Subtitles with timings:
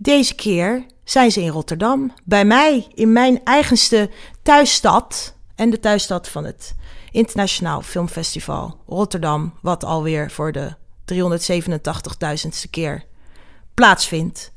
[0.00, 4.10] Deze keer zijn ze in Rotterdam, bij mij, in mijn eigenste
[4.42, 6.74] thuisstad en de thuisstad van het
[7.10, 10.74] Internationaal Filmfestival Rotterdam, wat alweer voor de
[11.14, 13.04] 387.000ste keer
[13.74, 14.52] plaatsvindt.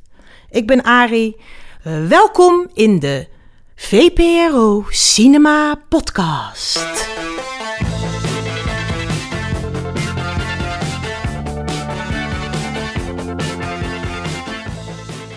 [0.49, 1.35] Ik ben Ari.
[1.87, 3.27] Uh, welkom in de
[3.75, 6.79] VPRO Cinema Podcast.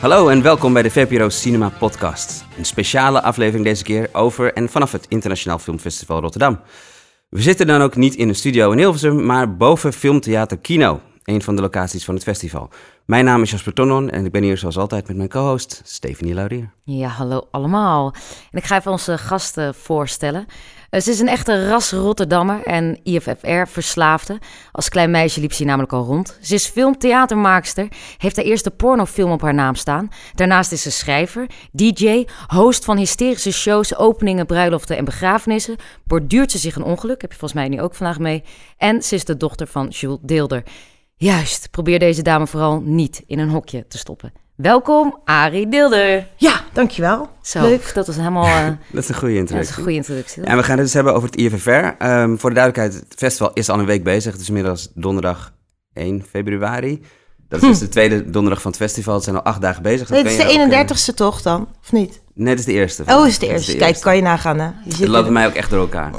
[0.05, 2.45] Hallo en welkom bij de VPRO Cinema Podcast.
[2.59, 6.61] Een speciale aflevering deze keer over en vanaf het Internationaal Filmfestival Rotterdam.
[7.29, 11.43] We zitten dan ook niet in een studio in Hilversum, maar boven Filmtheater Kino, een
[11.43, 12.69] van de locaties van het festival.
[13.05, 16.35] Mijn naam is Jasper Tonnon en ik ben hier zoals altijd met mijn co-host Stephanie
[16.35, 16.71] Laurier.
[16.83, 18.15] Ja, hallo allemaal.
[18.51, 20.47] En ik ga even onze gasten voorstellen.
[20.95, 24.39] Eh, ze is een echte ras Rotterdammer en IFFR-verslaafde.
[24.73, 26.39] Als klein meisje liep ze namelijk al rond.
[26.41, 30.09] Ze is filmtheatermaakster, heeft haar eerste pornofilm op haar naam staan.
[30.35, 35.77] Daarnaast is ze schrijver, DJ, host van hysterische shows, openingen, bruiloften en begrafenissen.
[36.05, 38.43] Borduurt ze zich een ongeluk, heb je volgens mij nu ook vandaag mee.
[38.77, 40.63] En ze is de dochter van Jules Deelder.
[41.17, 44.44] Juist, probeer deze dame vooral niet in een hokje te stoppen.
[44.57, 46.27] Welkom, Arie Deelder.
[46.37, 47.29] Ja, dankjewel.
[47.43, 47.95] Zo, Leuk.
[47.95, 48.47] Dat was helemaal...
[48.47, 49.55] Uh, dat is een goede introductie.
[49.55, 50.43] dat is een goede introductie.
[50.43, 52.05] En we gaan het dus hebben over het IFFR.
[52.05, 54.33] Um, voor de duidelijkheid, het festival is al een week bezig.
[54.33, 55.53] Het is inmiddels donderdag
[55.93, 57.03] 1 februari.
[57.49, 57.71] Dat is hm.
[57.71, 59.15] dus de tweede donderdag van het festival.
[59.15, 60.09] Het zijn al acht dagen bezig.
[60.09, 62.23] Dat nee, het is de 31ste toch dan, of niet?
[62.35, 63.05] Nee, het is de eerste.
[63.07, 63.77] Oh, is de eerste.
[63.77, 64.71] Kijk, kan je nagaan hè?
[64.85, 66.13] Je het loopt mij ook echt door elkaar.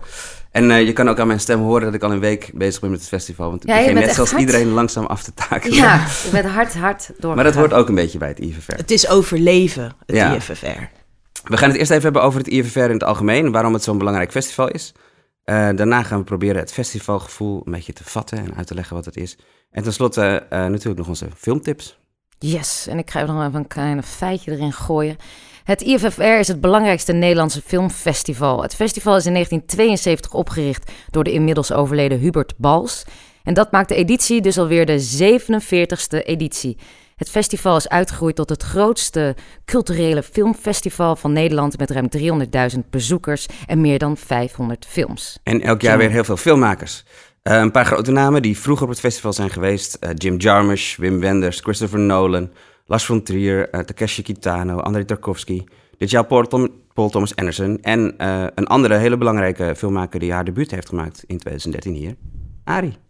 [0.56, 2.81] En uh, je kan ook aan mijn stem horen dat ik al een week bezig
[2.81, 3.50] ben met het festival.
[3.50, 4.42] Want ik ja, begin net zoals hard.
[4.42, 5.73] iedereen langzaam af te taken.
[5.73, 7.36] Ja, je bent hard, hard door.
[7.36, 8.72] Maar dat hoort ook een beetje bij het IFFR.
[8.72, 10.36] Het is overleven, het ja.
[10.36, 10.66] IFFR.
[11.44, 13.52] We gaan het eerst even hebben over het IFFR in het algemeen.
[13.52, 14.94] Waarom het zo'n belangrijk festival is.
[15.45, 18.95] Uh, daarna gaan we proberen het festivalgevoel een beetje te vatten en uit te leggen
[18.95, 19.38] wat het is.
[19.72, 21.98] En tenslotte uh, natuurlijk nog onze filmtips.
[22.39, 25.17] Yes, en ik ga nog even een klein feitje erin gooien.
[25.66, 28.61] Het IFFR is het belangrijkste Nederlandse filmfestival.
[28.61, 33.03] Het festival is in 1972 opgericht door de inmiddels overleden Hubert Bals.
[33.43, 36.77] En dat maakt de editie dus alweer de 47ste editie.
[37.15, 42.09] Het festival is uitgegroeid tot het grootste culturele filmfestival van Nederland met ruim
[42.73, 45.39] 300.000 bezoekers en meer dan 500 films.
[45.43, 47.04] En elk jaar weer heel veel filmmakers.
[47.43, 50.98] Uh, een paar grote namen die vroeger op het festival zijn geweest: uh, Jim Jarmusch,
[50.98, 52.49] Wim Wenders, Christopher Nolan,
[52.86, 55.64] Lars von Trier, uh, Takeshi Kitano, Andrei Tarkovsky,
[55.98, 60.32] dit jaar Paul, Tom, Paul Thomas Anderson en uh, een andere hele belangrijke filmmaker die
[60.32, 62.16] haar debuut heeft gemaakt in 2013 hier,
[62.64, 62.96] Ari.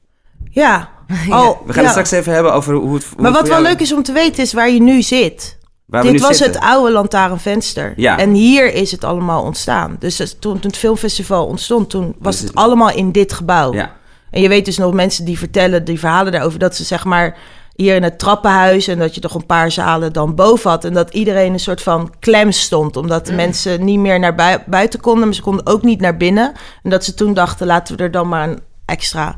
[0.50, 0.90] Ja.
[1.30, 3.06] Oh, we gaan het straks even hebben over hoe het.
[3.06, 5.58] Hoe maar wat wel leuk is om te weten is waar je nu zit.
[5.86, 6.62] Waar Dit was zitten.
[6.62, 7.94] het oude lantaarnvenster.
[7.96, 8.18] Ja.
[8.18, 9.96] En hier is het allemaal ontstaan.
[10.00, 13.74] Dus toen, toen het filmfestival ontstond, toen was het, het allemaal in dit gebouw.
[13.74, 13.96] Ja.
[14.32, 17.38] En je weet dus nog mensen die vertellen die verhalen daarover dat ze zeg maar
[17.76, 20.86] hier in het trappenhuis en dat je toch een paar zalen dan boven had.
[20.86, 23.38] En dat iedereen een soort van klem stond, omdat de mm.
[23.38, 26.54] mensen niet meer naar buiten konden, maar ze konden ook niet naar binnen.
[26.84, 29.36] En dat ze toen dachten, laten we er dan maar een extra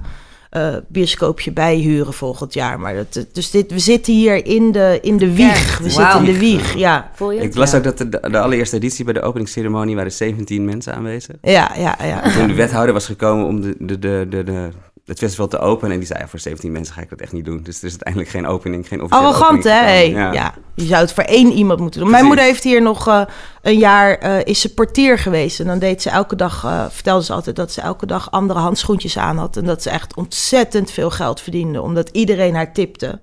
[0.52, 2.80] uh, bioscoopje bij huren volgend jaar.
[2.80, 5.78] Maar dat, dus dit, we zitten hier in de, in de wieg.
[5.78, 7.12] We zitten in de wieg, ja.
[7.40, 11.36] Ik las ook dat de, de, allereerste editie bij de openingsceremonie waren 17 mensen aanwezig.
[11.42, 12.32] Ja, ja, ja.
[12.32, 14.70] toen de wethouder was gekomen om de, de, de, de, de
[15.08, 15.92] het festival te openen.
[15.92, 17.64] En die zei, ja, voor 17 mensen ga ik dat echt niet doen.
[17.64, 20.00] Dus er is uiteindelijk geen opening, geen officiële Arrogant, hè?
[20.00, 20.54] Ja.
[20.76, 22.10] je zou het voor één iemand moeten doen.
[22.10, 23.22] Mijn moeder heeft hier nog uh,
[23.62, 25.60] een jaar, uh, is ze portier geweest.
[25.60, 28.60] En dan deed ze elke dag, uh, vertelde ze altijd dat ze elke dag andere
[28.60, 29.58] handschoentjes aan had.
[29.58, 33.20] En dat ze echt ontzettend veel geld verdiende, omdat iedereen haar tipte.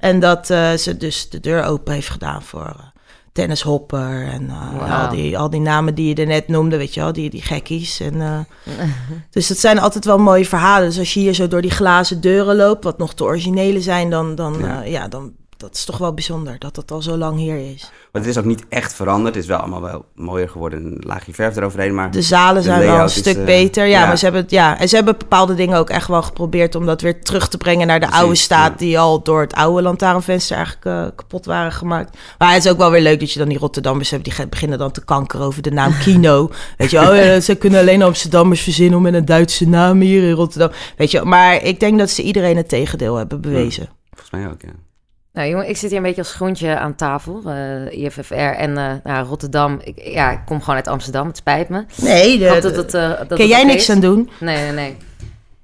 [0.00, 2.91] En dat ze dus de deur open heeft gedaan voor
[3.32, 6.94] Dennis Hopper en uh, al, die, al die namen die je er net noemde, weet
[6.94, 8.00] je wel, die, die gekkies.
[8.00, 8.38] En, uh,
[9.30, 10.88] dus dat zijn altijd wel mooie verhalen.
[10.88, 14.10] Dus als je hier zo door die glazen deuren loopt, wat nog de originele zijn,
[14.10, 14.84] dan, dan, ja.
[14.84, 15.32] Uh, ja dan
[15.62, 17.90] dat is toch wel bijzonder dat dat al zo lang hier is.
[18.12, 19.34] Maar het is ook niet echt veranderd.
[19.34, 20.84] Het is wel allemaal wel mooier geworden.
[20.84, 21.94] Een laagje verf eroverheen.
[21.94, 23.86] Maar de zalen zijn wel een stuk uh, beter.
[23.86, 26.86] Ja, maar ze hebben, ja, en ze hebben bepaalde dingen ook echt wel geprobeerd om
[26.86, 28.78] dat weer terug te brengen naar de oude staat.
[28.78, 32.18] Die al door het oude lantaarnvenster eigenlijk uh, kapot waren gemaakt.
[32.38, 34.24] Maar het is ook wel weer leuk dat je dan die Rotterdammers hebt.
[34.24, 36.50] Die beginnen dan te kanker over de naam Kino.
[36.76, 40.34] Weet je, oh ze kunnen alleen Amsterdammers verzinnen om met een Duitse naam hier in
[40.34, 40.70] Rotterdam.
[40.96, 43.88] Weet je, maar ik denk dat ze iedereen het tegendeel hebben bewezen.
[44.10, 44.91] volgens mij ook, ja.
[45.32, 47.42] Nou, jongen, ik zit hier een beetje als groentje aan tafel.
[47.46, 49.80] Uh, eh, IFFR en uh, nou, Rotterdam.
[49.84, 51.26] Ik, ja, ik kom gewoon uit Amsterdam.
[51.26, 51.84] Het spijt me.
[51.96, 54.30] Nee, de, dat, dat, uh, dat, kan jij niks aan doen?
[54.40, 54.96] Nee, nee, nee.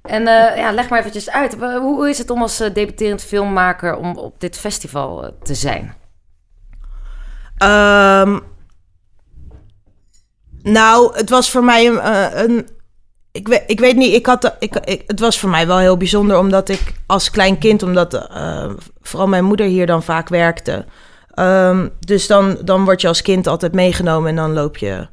[0.03, 0.23] En
[0.57, 1.57] ja, leg maar eventjes uit.
[1.61, 5.95] Hoe is het om als debuterend filmmaker om op dit festival te zijn?
[7.63, 8.43] Um,
[10.63, 12.09] nou, het was voor mij een,
[12.45, 12.69] een
[13.33, 15.97] ik, weet, ik weet niet, ik had, ik, ik, het was voor mij wel heel
[15.97, 18.71] bijzonder, omdat ik als klein kind, omdat uh,
[19.01, 20.85] vooral mijn moeder hier dan vaak werkte,
[21.39, 25.09] Ehm, dus dan, dan word je als kind altijd meegenomen en dan loop je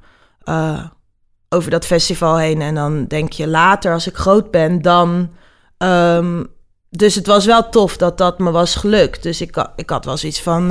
[1.50, 2.62] over dat festival heen.
[2.62, 5.32] En dan denk je later, als ik groot ben, dan.
[5.78, 6.44] Ehm,
[6.90, 9.24] dus het was wel tof dat dat me was gelukt.
[9.24, 10.68] Dus ik, ik had wel zoiets van.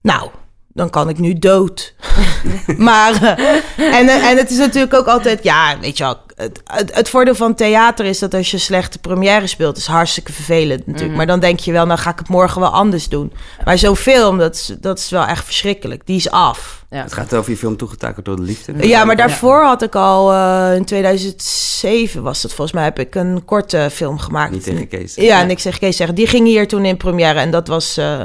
[0.00, 0.30] nou,
[0.74, 1.94] dan kan ik nu dood.
[2.76, 6.60] maar, uh, en, en het is natuurlijk ook altijd, ja, weet je wel, het,
[6.94, 11.08] het, voordeel van theater is dat als je slechte première speelt, is hartstikke vervelend natuurlijk.
[11.08, 11.16] Mhm.
[11.16, 13.32] Maar dan denk je wel, nou ga ik het morgen wel anders doen.
[13.64, 16.06] Maar zo'n film, dat is, dat is wel echt verschrikkelijk.
[16.06, 16.84] Die is af.
[16.90, 17.02] Ja.
[17.02, 18.88] Het gaat over je film toegetakeld door de liefde.
[18.88, 23.14] Ja, maar daarvoor had ik al, uh, in 2007 was het volgens mij, heb ik
[23.14, 24.52] een korte film gemaakt.
[24.52, 25.14] Niet tegen Kees.
[25.14, 26.16] Ja, en ik zeg Kees zeggen.
[26.16, 27.98] Die ging hier toen in première en dat was...
[27.98, 28.20] Uh,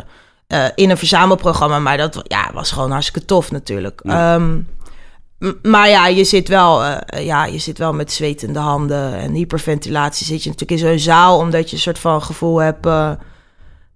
[0.54, 1.80] uh, in een verzamelprogramma.
[1.80, 4.02] Maar dat ja, was gewoon hartstikke tof natuurlijk.
[4.06, 4.68] Um,
[5.62, 10.26] maar ja, je zit wel, uh, ja, je zit wel met zwetende handen en hyperventilatie.
[10.26, 12.86] Zit je natuurlijk in zo'n zaal, omdat je een soort van gevoel hebt...
[12.86, 13.12] Uh,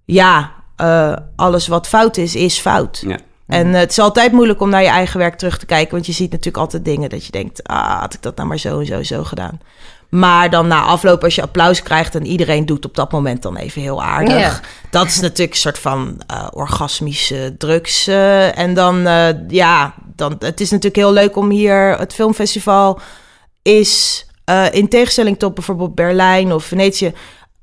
[0.04, 0.52] ja,
[1.36, 3.02] alles wat fout is, is fout.
[3.06, 3.18] Ja.
[3.46, 5.92] En het is altijd moeilijk om naar je eigen werk terug te kijken.
[5.92, 7.62] Want je ziet natuurlijk altijd dingen dat je denkt...
[7.62, 9.60] ah, had ik dat nou maar zo en zo zo gedaan.
[10.14, 13.56] Maar dan na afloop, als je applaus krijgt en iedereen doet op dat moment dan
[13.56, 14.62] even heel aardig.
[14.90, 18.08] Dat is natuurlijk een soort van uh, orgasmische drugs.
[18.08, 21.98] Uh, en dan, uh, ja, dan, het is natuurlijk heel leuk om hier.
[21.98, 23.00] Het filmfestival
[23.62, 24.26] is
[24.70, 27.12] in tegenstelling tot bijvoorbeeld Berlijn of Venetië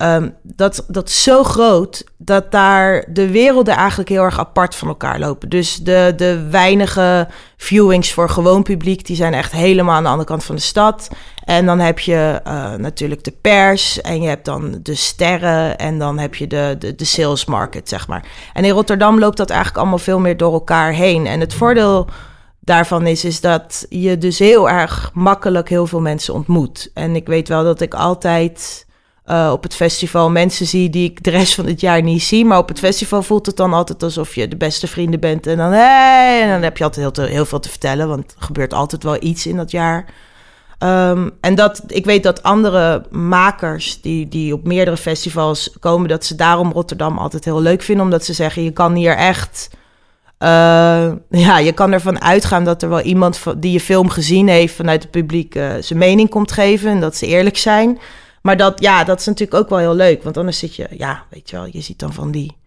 [0.02, 4.88] Ehm, dat, dat is zo groot dat daar de werelden eigenlijk heel erg apart van
[4.88, 5.50] elkaar lopen.
[5.50, 7.28] Dus de, de weinige
[7.58, 11.10] viewings voor gewoon publiek, die zijn echt helemaal aan de andere kant van de stad.
[11.44, 16.00] En dan heb je uh, natuurlijk de pers en je hebt dan de sterren en
[16.00, 18.26] dan heb je de, de, de sales market, zeg maar.
[18.54, 21.28] En in Rotterdam loopt dat eigenlijk allemaal veel meer door elkaar heen.
[21.28, 22.08] En het voordeel
[22.60, 26.92] daarvan is, is dat je dus heel erg makkelijk heel veel mensen ontmoet.
[26.94, 28.90] En ik weet wel dat ik altijd
[29.32, 32.46] uh, op het festival mensen zie die ik de rest van het jaar niet zie.
[32.46, 35.48] Maar op het festival voelt het dan altijd alsof je de beste vrienden bent.
[35.48, 38.74] En dan, hey, en dan heb je altijd heel, veel te vertellen, want er gebeurt
[38.74, 40.06] altijd wel iets in dat jaar.
[40.84, 46.26] Um, en dat, ik weet dat andere makers die, die op meerdere festivals komen, dat
[46.26, 48.04] ze daarom Rotterdam altijd heel leuk vinden.
[48.04, 49.70] Omdat ze zeggen, je kan hier echt.
[50.40, 54.76] Uh, ja, je kan ervan uitgaan dat er wel iemand die je film gezien heeft
[54.76, 56.90] vanuit het publiek uh, zijn mening komt geven.
[56.92, 58.00] En dat ze eerlijk zijn.
[58.42, 60.24] Maar dat, ja, dat is natuurlijk ook wel heel leuk.
[60.24, 62.58] Want anders zit je, ja, weet je wel, je ziet dan van die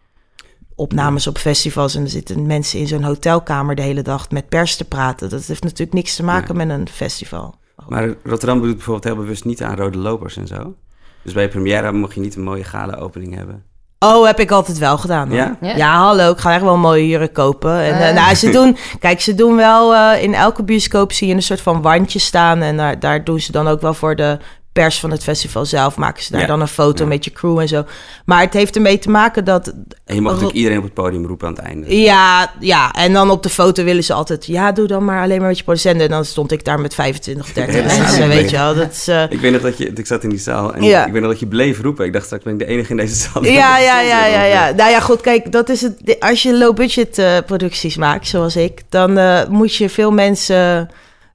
[0.75, 4.77] opnames op festivals en er zitten mensen in zo'n hotelkamer de hele dag met pers
[4.77, 5.29] te praten.
[5.29, 7.55] Dat heeft natuurlijk niks te maken met een festival.
[7.89, 10.75] Maar Rotterdam doet bijvoorbeeld heel bewust niet aan rode lopers en zo.
[11.23, 13.65] Dus bij première mocht je niet een mooie gala-opening hebben.
[13.99, 15.31] Oh, heb ik altijd wel gedaan.
[15.31, 15.57] Ja?
[15.61, 15.97] ja?
[15.97, 17.81] hallo, ik ga echt wel mooie jurk kopen.
[17.81, 18.23] En, uh.
[18.23, 21.61] nou, ze doen, kijk, ze doen wel uh, in elke bioscoop zie je een soort
[21.61, 22.61] van wandje staan.
[22.61, 24.39] En daar, daar doen ze dan ook wel voor de
[24.75, 27.69] pers van het festival zelf maken ze daar dan een foto met je crew en
[27.69, 27.85] zo.
[28.25, 29.67] Maar het heeft ermee te maken dat.
[30.05, 32.01] En je mag natuurlijk iedereen op het podium roepen aan het einde.
[32.01, 32.93] Ja, ja.
[32.93, 34.47] En dan op de foto willen ze altijd.
[34.47, 36.03] Ja, doe dan maar alleen maar met je producenten.
[36.03, 38.29] En dan stond ik daar met 25, 30 mensen.
[38.29, 38.75] Weet je wel.
[38.75, 39.23] Dat is, uh...
[39.31, 39.93] Ik weet nog dat je.
[39.93, 41.07] Ik zat in die zaal en ja.
[41.07, 42.05] ik weet nog dat je bleef roepen.
[42.05, 43.45] Ik dacht straks ben ik de enige in deze zaal.
[43.45, 44.71] Ja, ja, ja, ja, ja.
[44.71, 45.21] Nou ja, goed.
[45.21, 46.17] Kijk, dat is het.
[46.21, 50.91] Als je low budget uh, producties maakt, zoals ik, dan uh, moet je veel mensen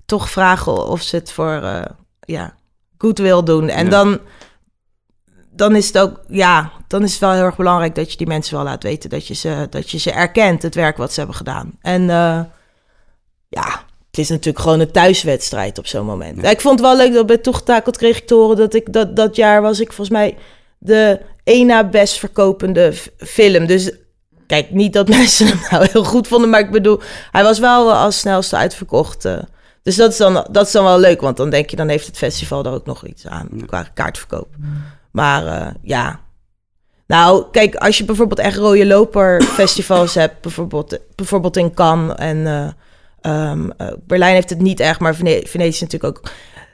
[0.06, 1.62] toch vragen of ze het voor.
[2.20, 2.58] ja,
[3.00, 3.70] goed wil doen.
[3.70, 4.20] En dan,
[5.52, 8.28] dan is het ook, ja, dan is het wel heel erg belangrijk dat je die
[8.28, 11.20] mensen wel laat weten dat je ze, dat je ze erkent, het werk wat ze
[11.20, 11.78] hebben gedaan.
[11.82, 12.40] En uh,
[13.50, 16.44] ja, het is natuurlijk gewoon een thuiswedstrijd op zo'n moment.
[16.44, 19.16] Ik vond het wel leuk dat bij Toegetakeld kreeg ik te horen dat ik dat,
[19.16, 20.38] dat jaar was ik volgens mij
[20.78, 23.66] de één na best verkopende film.
[23.66, 23.92] Dus
[24.48, 27.02] kijk, niet dat mensen hem nou heel goed vonden, maar ik bedoel,
[27.32, 29.26] hij was wel als snelste uitverkocht.
[29.26, 29.40] Uh,
[29.84, 32.08] dus dat is, dan, dat is dan wel leuk, want dan denk je, dan heeft
[32.08, 34.48] het festival er ook nog iets aan qua kaartverkoop.
[35.12, 36.20] Maar uh, ja.
[37.08, 42.38] Nou, kijk, als je bijvoorbeeld echt rode loper festivals hebt, bijvoorbeeld, bijvoorbeeld in Cannes en
[42.38, 43.72] uh, um,
[44.08, 46.22] Berlijn heeft het niet echt, maar Venetië natuurlijk ook.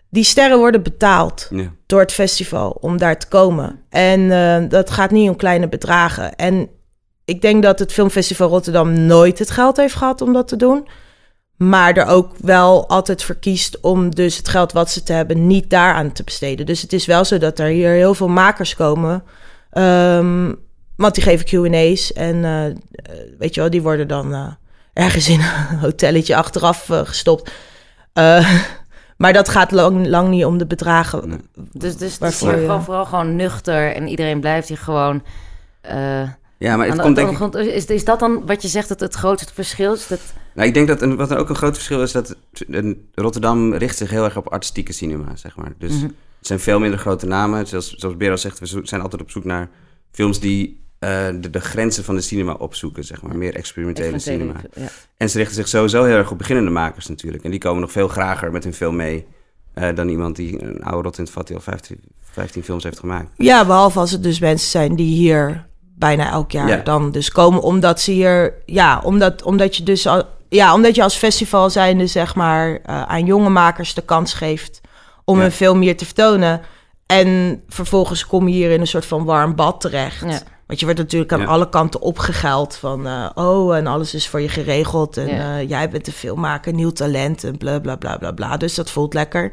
[0.10, 1.50] Die sterren worden betaald
[1.86, 3.80] door het festival om daar te komen.
[3.90, 6.36] En dat gaat niet om kleine bedragen.
[6.36, 6.70] En
[7.26, 10.88] ik denk dat het Filmfestival Rotterdam nooit het geld heeft gehad om dat te doen.
[11.58, 15.70] Maar er ook wel altijd verkiest om dus het geld wat ze te hebben niet
[15.70, 16.66] daaraan te besteden.
[16.66, 19.24] Dus het is wel zo dat er hier heel veel makers komen.
[19.74, 20.56] Um,
[20.96, 22.14] want die geven QA's.
[22.14, 22.64] En uh,
[23.38, 24.48] weet je wel, die worden dan uh,
[24.94, 27.52] ergens in een hotelletje achteraf uh, gestopt.
[29.18, 31.42] maar dat gaat lang, lang niet om de bedragen.
[31.72, 35.24] Dus, dus het is hier gewoon, vooral gewoon nuchter en iedereen blijft hier gewoon.
[36.66, 37.54] Ja, maar het komt denk ik...
[37.54, 40.08] Is, is dat dan wat je zegt dat het grootste verschil is?
[40.08, 40.20] Dat
[40.54, 42.36] nou, ik denk dat een, wat er ook een groot verschil is, dat
[43.14, 45.74] Rotterdam richt zich heel erg op artistieke cinema, zeg maar.
[45.78, 46.04] Dus mhm.
[46.04, 47.68] het zijn veel minder grote namen.
[47.68, 49.70] Zoals, zoals Bero zegt, we zijn altijd op zoek naar
[50.12, 53.38] films die de, de, grenzen van de cinema opzoeken, zeg maar.
[53.38, 54.62] Meer experimentele cinema.
[55.18, 57.44] En ze richten zich sowieso heel erg op beginnende makers natuurlijk.
[57.44, 59.26] En die komen nog veel grager met hun film mee...
[59.96, 63.00] dan iemand die een oude rot in het vat die al 15, 15 films heeft
[63.00, 63.30] gemaakt.
[63.38, 65.66] Ja, behalve als het dus mensen zijn die hier
[65.96, 67.62] bijna elk jaar dan dus komen.
[67.62, 68.54] Omdat ze hier...
[68.66, 70.08] Ja, omdat, omdat je dus...
[70.08, 74.82] Al, ja, omdat je als festival zijnde zeg maar aan jonge makers de kans geeft
[75.24, 76.62] om een film hier te vertonen.
[77.06, 80.22] En vervolgens kom je hier in een soort van warm bad terecht.
[80.68, 83.08] Want je wordt natuurlijk aan alle kanten opgegeld van...
[83.08, 85.18] Uh, oh, en alles is voor je geregeld.
[85.18, 88.58] En uh, jij bent een filmmaker, nieuw talent en bla, bla, bla, bla, bla.
[88.58, 89.52] Dus dat voelt lekker.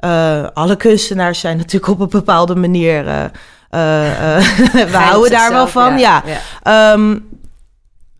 [0.00, 3.30] Uh, alle kunstenaars zijn natuurlijk op een bepaalde manier...
[4.92, 6.22] we houden daar wel van, ja.
[6.64, 6.92] ja.
[6.92, 7.28] Um,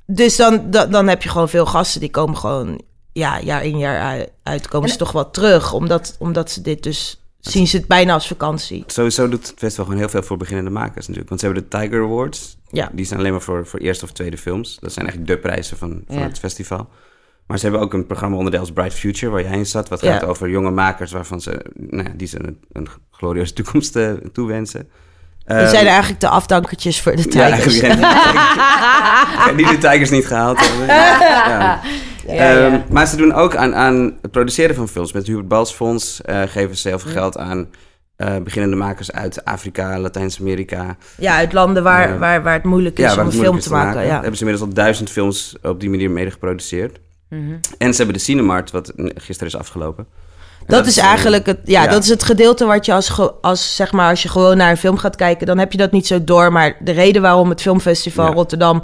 [0.06, 2.80] dus dan, dan, dan heb je gewoon veel gasten die komen gewoon
[3.12, 5.72] ja, jaar in jaar uit, komen ze toch wel terug.
[5.72, 8.84] Omdat, omdat ze dit dus zien ze het bijna als vakantie.
[8.86, 11.28] Sowieso doet het festival gewoon heel veel voor beginnende makers natuurlijk.
[11.28, 12.56] Want ze hebben de Tiger Awards.
[12.70, 12.90] Ja.
[12.92, 14.78] Die zijn alleen maar voor, voor eerste of tweede films.
[14.80, 16.88] Dat zijn eigenlijk de prijzen van, van het festival.
[17.46, 19.88] Maar ze hebben ook een programma onderdeel als Bright Future, waar jij in zat.
[19.88, 24.12] Wat gaat over jonge makers waarvan ze, nou, die ze een, een glorieuze toekomst uh,
[24.32, 24.88] toewensen.
[25.46, 27.80] Die um, zijn eigenlijk de afdankertjes voor de Tigers.
[27.80, 27.94] Ja,
[29.56, 30.86] die de Tigers niet gehaald hebben.
[30.86, 31.80] Ja.
[32.26, 35.12] Ja, um, maar ze doen ook aan, aan het produceren van films.
[35.12, 37.68] Met het Hubert Bals Fonds uh, geven ze heel veel geld aan
[38.16, 40.96] uh, beginnende makers uit Afrika, Latijns-Amerika.
[41.16, 43.94] Ja, uit landen waar, uh, waar, waar het moeilijk is om een film te maken.
[43.94, 44.06] maken.
[44.06, 44.12] Ja.
[44.12, 47.00] Hebben ze inmiddels al duizend films op die manier mede geproduceerd.
[47.28, 47.60] Mm -hmm.
[47.78, 50.06] En ze hebben de Cinemart, wat gisteren is afgelopen.
[50.66, 54.10] Dat, is eigenlijk het, ja, dat is het gedeelte wat je als, als, zeg maar,
[54.10, 56.52] als je gewoon naar een film gaat kijken, dan heb je dat niet zo door.
[56.52, 58.82] Maar de reden waarom het Filmfestival Rotterdam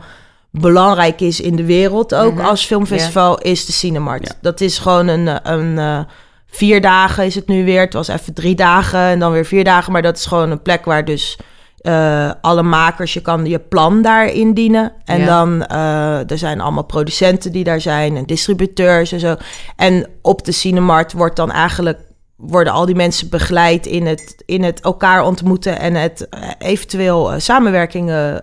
[0.50, 2.44] belangrijk is in de wereld, ook mhm.
[2.44, 4.34] als filmfestival, is de Cinemart.
[4.40, 6.00] Dat is gewoon een, een uh,
[6.46, 7.80] vier dagen is het nu weer.
[7.80, 9.92] Het was even drie dagen en dan weer vier dagen.
[9.92, 11.38] Maar dat is gewoon een plek waar dus
[11.82, 14.92] uh, alle makers, je kan je plan daar indienen.
[15.04, 19.36] En dan, uh, er zijn allemaal producenten die daar zijn en distributeurs en zo.
[19.76, 21.98] En op de Cinemart wordt dan eigenlijk
[22.36, 28.42] worden al die mensen begeleid in het, in het elkaar ontmoeten en het eventueel samenwerkingen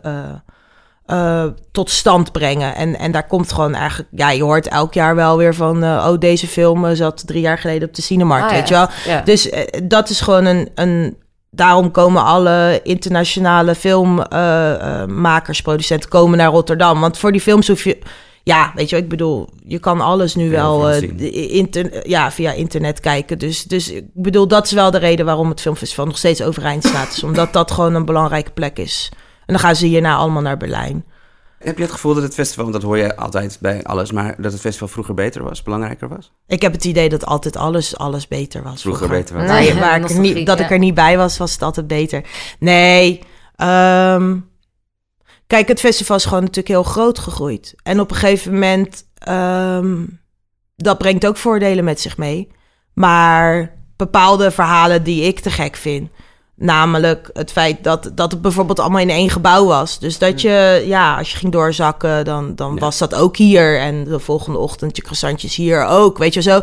[1.07, 2.75] uh, tot stand brengen.
[2.75, 4.09] En, en daar komt gewoon eigenlijk...
[4.11, 5.83] Ja, je hoort elk jaar wel weer van...
[5.83, 8.87] Uh, oh, deze film zat drie jaar geleden op de Cinemarkt, ah, weet je wel?
[9.05, 9.21] Ja.
[9.21, 9.51] Dus
[9.83, 10.69] dat is gewoon een...
[10.75, 11.17] een
[11.49, 16.09] daarom komen alle internationale filmmakers, producenten...
[16.09, 16.99] komen naar Rotterdam.
[16.99, 17.99] Want voor die films hoef je...
[18.43, 20.89] Ja, weet je, ik bedoel, je kan alles nu wel
[21.49, 23.39] inter, ja, via internet kijken.
[23.39, 26.83] Dus, dus ik bedoel, dat is wel de reden waarom het filmfestival nog steeds overeind
[26.83, 27.11] staat.
[27.11, 29.09] Is omdat dat gewoon een belangrijke plek is.
[29.45, 31.05] En dan gaan ze hierna allemaal naar Berlijn.
[31.57, 34.41] Heb je het gevoel dat het festival, want dat hoor je altijd bij alles, maar
[34.41, 36.31] dat het festival vroeger beter was, belangrijker was?
[36.47, 38.81] Ik heb het idee dat altijd alles, alles beter was.
[38.81, 39.49] Vroeger, beter was.
[39.49, 42.23] Nee, waar ik niet, dat ik er niet bij was, was het altijd beter.
[42.59, 43.19] Nee,
[43.61, 44.49] um,
[45.47, 47.75] kijk, het festival is gewoon natuurlijk heel groot gegroeid.
[47.83, 50.19] En op een gegeven moment, um,
[50.75, 52.51] dat brengt ook voordelen met zich mee.
[52.93, 56.11] Maar bepaalde verhalen die ik te gek vind,
[56.59, 59.99] Namelijk het feit dat, dat het bijvoorbeeld allemaal in één gebouw was.
[59.99, 63.79] Dus dat je, ja, als je ging doorzakken, dan, dan was dat ook hier.
[63.79, 66.61] En de volgende ochtend je croissantjes hier ook, weet je zo.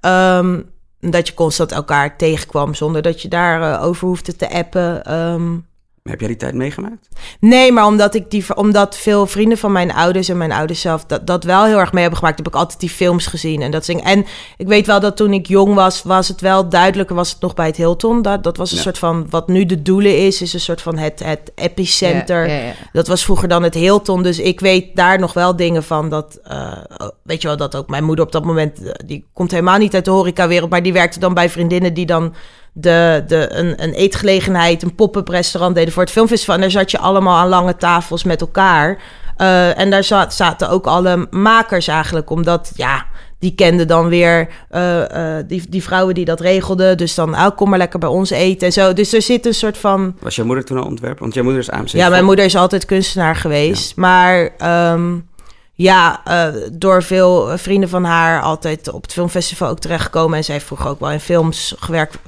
[0.00, 0.70] Um,
[1.00, 5.14] dat je constant elkaar tegenkwam zonder dat je daar uh, over hoefde te appen.
[5.14, 5.66] Um,
[6.10, 7.08] heb jij die tijd meegemaakt?
[7.40, 11.04] Nee, maar omdat, ik die, omdat veel vrienden van mijn ouders en mijn ouders zelf
[11.04, 13.62] dat, dat wel heel erg mee hebben gemaakt, heb ik altijd die films gezien.
[13.62, 17.16] En, dat en ik weet wel dat toen ik jong was, was het wel duidelijker,
[17.16, 18.22] was het nog bij het Hilton.
[18.22, 20.98] Dat, dat was een soort van, wat nu de doelen is, is een soort van
[20.98, 22.48] het, het epicenter.
[22.48, 24.22] Ja, ja, dat was vroeger dan het Hilton.
[24.22, 26.78] Dus ik weet daar nog wel dingen van dat, uh,
[27.22, 29.94] weet je wel, dat ook mijn moeder op dat moment, eh, die komt helemaal niet
[29.94, 32.34] uit de horecawereld, maar die werkte dan bij vriendinnen die dan
[32.76, 36.54] de, de, een, een eetgelegenheid, een pop-up restaurant deden voor het filmfestival.
[36.54, 38.98] En daar zat je allemaal aan lange tafels met elkaar.
[39.38, 43.06] Uh, en daar zat, zaten ook alle makers eigenlijk, omdat ja,
[43.38, 46.96] die kenden dan weer uh, uh, die, die vrouwen die dat regelden.
[46.96, 48.92] Dus dan, oh, kom maar lekker bij ons eten en zo.
[48.92, 50.16] Dus er zit een soort van...
[50.20, 51.18] Was jouw moeder toen al ontwerp?
[51.18, 51.88] Want jouw moeder is AMC.
[51.88, 53.92] Ja, mijn moeder is altijd kunstenaar geweest.
[53.96, 54.02] Ja.
[54.02, 54.50] Maar
[54.92, 55.28] um,
[55.72, 60.36] ja, uh, door veel vrienden van haar altijd op het filmfestival ook terechtgekomen.
[60.36, 62.18] En zij heeft vroeger ook wel in films gewerkt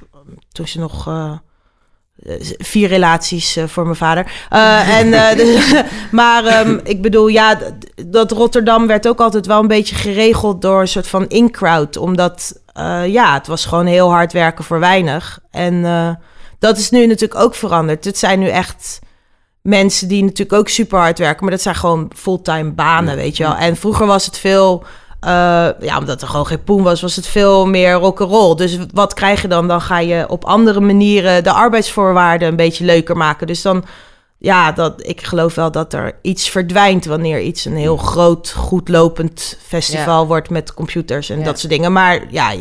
[0.53, 1.33] toen ze nog uh,
[2.59, 4.33] vier relaties uh, voor mijn vader.
[4.53, 5.75] Uh, en, dus,
[6.11, 7.59] maar um, ik bedoel, ja,
[8.07, 11.97] dat Rotterdam werd ook altijd wel een beetje geregeld door een soort van in-crowd.
[11.97, 12.61] Omdat,
[13.07, 15.39] ja, het was gewoon heel hard werken voor weinig.
[15.51, 15.83] En
[16.59, 18.05] dat is nu natuurlijk ook veranderd.
[18.05, 18.99] Het zijn nu echt
[19.67, 23.43] mensen die natuurlijk ook super hard werken, maar dat zijn gewoon fulltime banen, weet je
[23.43, 23.57] wel.
[23.57, 24.85] En vroeger was het veel
[25.21, 28.55] uh, ja, omdat er gewoon geen poen was, was het veel meer rock'n'roll.
[28.55, 29.69] Dus wat krijg je dan?
[29.69, 33.47] Dan ga je op andere manieren de arbeidsvoorwaarden een beetje leuker maken.
[33.47, 33.85] Dus dan,
[34.39, 38.89] ja, dat, ik geloof wel dat er iets verdwijnt wanneer iets een heel groot, goed
[38.89, 41.93] lopend festival wordt met computers en dat soort dingen.
[41.93, 42.53] Maar ja,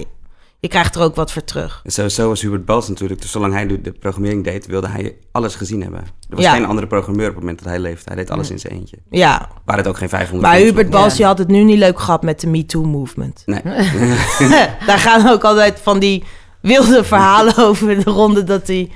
[0.65, 1.81] je krijgt er ook wat voor terug.
[1.86, 3.22] Zo, zo was Hubert Bals natuurlijk.
[3.22, 6.00] Dus zolang hij de programmering deed, wilde hij alles gezien hebben.
[6.29, 8.03] Er was geen andere programmeur op het moment dat hij leefde.
[8.05, 8.98] Hij deed alles in zijn eentje.
[9.10, 9.50] Ja.
[9.65, 11.27] Waar het ook geen 500 Maar Hubert Bals, ja.
[11.27, 13.43] had het nu niet leuk gehad met de MeToo-movement.
[13.45, 13.62] Nee.
[14.88, 16.24] Daar gaan ook altijd van die
[16.62, 18.43] wilde verhalen over de ronde...
[18.43, 18.91] dat hij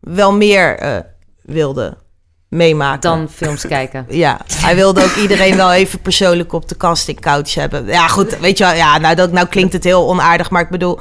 [0.00, 0.98] wel meer uh,
[1.42, 1.96] wilde
[2.52, 3.00] meemaken.
[3.00, 4.06] Dan films kijken.
[4.22, 7.86] Ja, hij wilde ook iedereen wel even persoonlijk op de casting couch hebben.
[7.86, 10.68] Ja, goed, weet je wel, ja, nou, dat, nou klinkt het heel onaardig, maar ik
[10.68, 10.98] bedoel,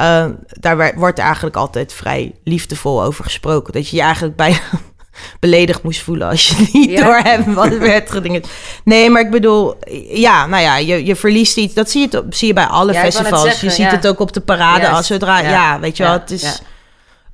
[0.00, 3.72] uh, daar wordt eigenlijk altijd vrij liefdevol over gesproken.
[3.72, 4.58] Dat je je eigenlijk bijna
[5.40, 7.04] beledigd moest voelen als je niet ja.
[7.04, 8.42] door hebt wat er werd gedingen.
[8.84, 9.74] Nee, maar ik bedoel,
[10.08, 11.74] ja, nou ja, je, je verliest iets.
[11.74, 13.60] Dat zie je, zie je bij alle festivals.
[13.60, 16.60] je ziet het ook op de parade als zodra, ja, weet je wel, het is...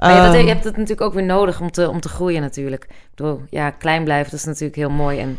[0.02, 2.84] Maar je, je, hebt het natuurlijk ook weer nodig om te, om te groeien natuurlijk.
[2.84, 5.38] Ik bedoel, ja, klein blijven, dat is natuurlijk heel mooi en,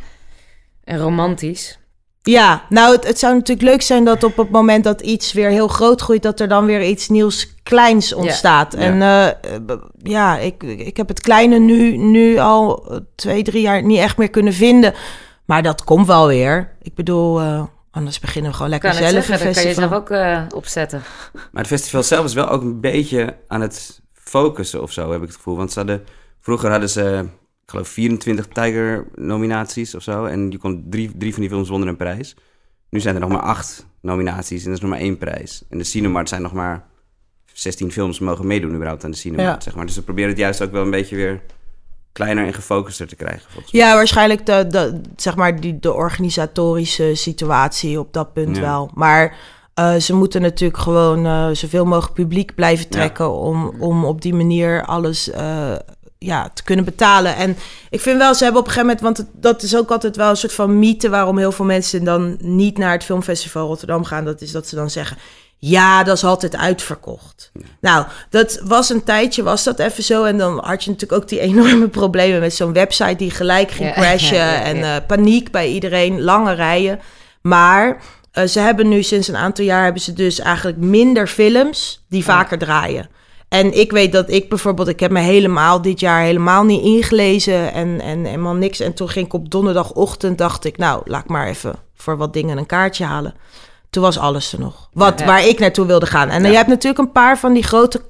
[0.83, 1.79] en romantisch.
[2.21, 5.49] Ja, nou, het, het, zou natuurlijk leuk zijn dat op het moment dat iets weer
[5.49, 8.73] heel groot groeit, dat er dan weer iets nieuws kleins ontstaat.
[8.73, 9.39] En ja,
[9.69, 14.17] uh, ja ik, ik heb het kleine nu, nu al twee, drie jaar niet echt
[14.17, 14.93] meer kunnen vinden.
[15.45, 16.75] Maar dat komt wel weer.
[16.81, 19.73] Ik bedoel, uh, anders beginnen we gewoon lekker zelf zeggen, een festival.
[19.73, 21.03] kan je zelf ook uh, opzetten.
[21.33, 25.21] Maar het festival zelf is wel ook een beetje aan het focussen of zo, heb
[25.21, 25.55] ik het gevoel.
[25.55, 26.05] Want ze hadden,
[26.39, 27.25] vroeger hadden ze,
[27.63, 30.25] ik geloof, 24 Tiger-nominaties of zo.
[30.25, 32.35] En je kon drie, drie van die films zonder een prijs.
[32.89, 35.63] Nu zijn er nog maar acht nominaties en er is nog maar één prijs.
[35.69, 36.85] En de Cinemart zijn nog maar
[37.53, 39.85] 16 films mogen meedoen überhaupt aan de Cinemart, zeg maar.
[39.85, 41.41] Dus ze proberen het juist ook wel een beetje weer
[42.11, 43.51] kleiner en gefocuster te krijgen.
[43.51, 43.81] Volgens mij.
[43.81, 48.91] Ja, waarschijnlijk de, de, zeg maar die, de organisatorische situatie op dat punt wel.
[48.93, 49.37] Maar
[49.79, 54.33] uh, ze moeten natuurlijk gewoon uh, zoveel mogelijk publiek blijven trekken om, om op die
[54.33, 55.75] manier alles uh,
[56.17, 57.35] ja, te kunnen betalen.
[57.35, 57.57] En
[57.89, 60.29] ik vind wel, ze hebben op een gegeven moment, want dat is ook altijd wel
[60.29, 64.25] een soort van mythe waarom heel veel mensen dan niet naar het filmfestival Rotterdam gaan.
[64.25, 65.17] Dat is dat ze dan zeggen.
[65.57, 67.51] Ja, dat is altijd uitverkocht.
[67.81, 70.23] Nou, dat was een tijdje, was dat even zo.
[70.23, 73.93] En dan had je natuurlijk ook die enorme problemen met zo'n website die gelijk ging
[73.93, 74.63] crashen.
[74.73, 76.99] en paniek bij iedereen, lange rijen.
[77.41, 78.01] Maar
[78.33, 82.23] uh, ze hebben nu sinds een aantal jaar hebben ze dus eigenlijk minder films die
[82.23, 83.09] vaker draaien.
[83.47, 87.73] En ik weet dat ik bijvoorbeeld, ik heb me helemaal dit jaar helemaal niet ingelezen
[87.73, 88.79] en, en helemaal niks.
[88.79, 92.33] En toen ging ik op donderdagochtend, dacht ik, nou, laat ik maar even voor wat
[92.33, 93.33] dingen een kaartje halen.
[93.89, 94.89] Toen was alles er nog.
[94.93, 96.29] Wat, Waar ik naartoe wilde gaan.
[96.29, 98.01] En je hebt natuurlijk een paar van die grote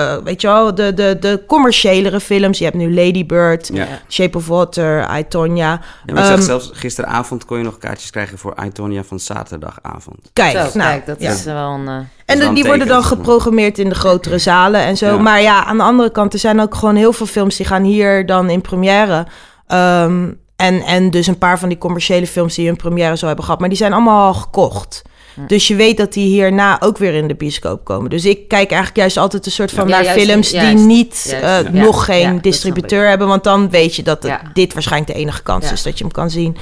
[0.00, 2.58] uh, weet je wel, de, de, de commerciëlere films.
[2.58, 3.70] Je hebt nu Lady Bird,
[4.08, 5.80] Shape of Water, I, Tonya.
[6.06, 10.30] Ja, maar um, zelfs gisteravond kon je nog kaartjes krijgen voor I, Tonya van zaterdagavond.
[10.32, 11.86] Kijk, zo, nou, kijk dat is wel een...
[11.86, 15.18] Uh, en die worden dan geprogrammeerd in de grotere zalen en zo.
[15.18, 17.82] Maar ja, aan de andere kant, er zijn ook gewoon heel veel films die gaan
[17.82, 19.26] hier dan in première.
[19.68, 23.44] Um, en, en dus een paar van die commerciële films die een première zo hebben
[23.44, 23.60] gehad.
[23.60, 25.02] Maar die zijn allemaal al gekocht.
[25.46, 28.10] Dus je weet dat die hierna ook weer in de bioscoop komen.
[28.10, 32.04] Dus ik kijk eigenlijk juist altijd een soort van naar films die niet uh, nog
[32.04, 33.28] geen distributeur hebben.
[33.28, 36.30] Want dan weet je dat dit waarschijnlijk de enige kans is dat je hem kan
[36.30, 36.56] zien.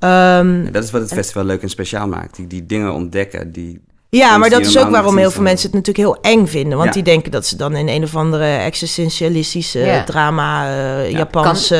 [0.00, 2.36] Um, dat is wat het festival leuk en speciaal maakt.
[2.36, 5.86] Die, die dingen ontdekken, die, ja, maar dat is ook waarom heel veel mensen het
[5.86, 6.78] natuurlijk heel eng vinden.
[6.78, 11.76] Want die denken dat ze dan in een of andere existentialistische drama, uh, Japanse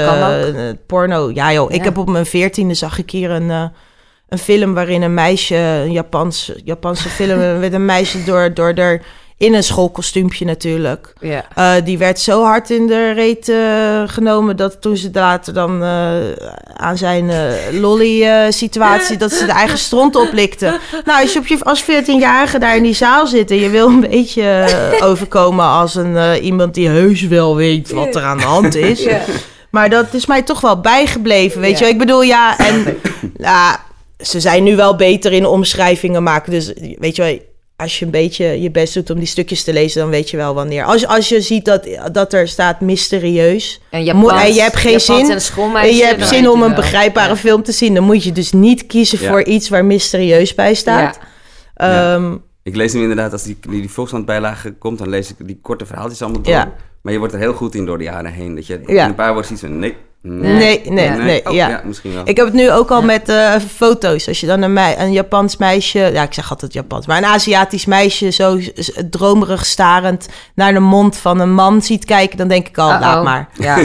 [0.57, 1.31] uh, porno.
[1.35, 3.65] Ja joh, ik heb op mijn veertiende zag ik hier een, uh,
[4.29, 9.03] een film waarin een meisje, een Japans, Japanse film met een meisje door, door er
[9.39, 11.13] in een schoolkostuumpje natuurlijk.
[11.21, 11.45] Ja.
[11.59, 15.83] Uh, die werd zo hard in de reet uh, genomen dat toen ze later dan
[15.83, 16.17] uh,
[16.75, 17.31] aan zijn
[17.81, 20.79] lolly-situatie, dat ze de eigen stront oplikte.
[21.05, 23.89] Nou, als je, op je als 14-jarige daar in die zaal zit en je wil
[23.89, 24.67] een beetje
[25.01, 29.03] overkomen als een, iemand die heus wel weet wat er aan de hand is.
[29.03, 29.21] Ja.
[29.71, 31.89] Maar dat is mij toch wel bijgebleven, weet je.
[31.89, 32.99] Ik bedoel, ja, en
[33.37, 33.81] ja,
[34.19, 36.53] ze zijn nu wel beter in omschrijvingen maken.
[36.53, 37.39] Dus weet je wel,
[37.77, 40.37] als je een beetje je best doet om die stukjes te lezen, dan weet je
[40.37, 40.85] wel wanneer.
[40.85, 43.81] Als, als je ziet dat, dat er staat mysterieus.
[43.91, 45.31] En, Japans, en je hebt geen zin.
[45.75, 47.95] En je hebt zin om een begrijpbare film te zien.
[47.95, 51.19] Dan moet je dus niet kiezen voor iets waar mysterieus bij staat.
[51.75, 52.15] Ja.
[52.15, 55.59] Um, ik lees nu inderdaad, als die, die, die Volkskrant-bijlage komt, dan lees ik die
[55.63, 56.73] korte verhaaltjes allemaal door.
[57.03, 58.55] Maar je wordt er heel goed in door de jaren heen.
[58.55, 59.97] Dat je in een paar woorden ziet van, nee,
[60.29, 61.47] Nee, nee, nee.
[61.47, 61.83] Oh, ja.
[61.85, 62.23] misschien wel.
[62.25, 64.29] Ik heb het nu ook al met uh, foto's.
[64.29, 67.25] Als je dan een, mei een Japans meisje, ja, ik zeg altijd Japans, maar een
[67.25, 68.59] Aziatisch meisje zo
[69.11, 73.25] dromerig starend naar de mond van een man ziet kijken, dan denk ik al, laat
[73.25, 73.49] maar.
[73.53, 73.79] Ja.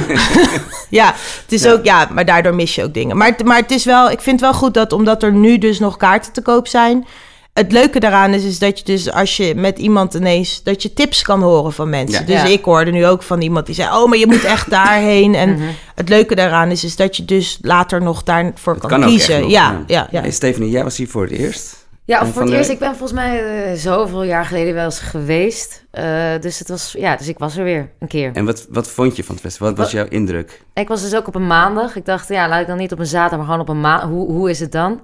[0.90, 3.18] ja, het is ook, ja, maar daardoor mis je ook dingen.
[3.18, 5.80] Maar, maar het is wel, ik vind het wel goed dat, omdat er nu dus
[5.80, 7.06] nog kaarten te koop zijn
[7.54, 10.64] het leuke daaraan is, is dat je dus als je met iemand ineens...
[10.64, 12.26] dat je tips kan horen van mensen.
[12.26, 13.90] Dus ik hoorde nu ook van iemand die zei...
[13.90, 15.36] oh, maar je moet echt daarheen.
[15.36, 15.70] En mhm.
[15.96, 19.50] het leuke daaraan is, is dat je dus later nog daarvoor kan, kan kiezen.
[19.50, 20.22] ja, ja, ja.
[20.22, 21.80] Hey, Stephanie, jij was hier voor het eerst.
[22.06, 22.70] Ja, voor het eerst.
[22.70, 25.86] Ik ben volgens mij uh, zoveel jaar geleden wel eens geweest.
[25.94, 26.04] Uh,
[26.40, 28.32] dus, het was, ja, dus ik was er weer een keer.
[28.34, 29.68] En wat, wat vond je van het festival?
[29.68, 30.62] Wat was jouw indruk?
[30.74, 31.96] Ik was dus ook op een maandag.
[31.96, 34.10] Ik dacht, ja, laat ik dan niet op een zaterdag, maar gewoon op een maandag.
[34.10, 35.02] Hoe, hoe is het dan?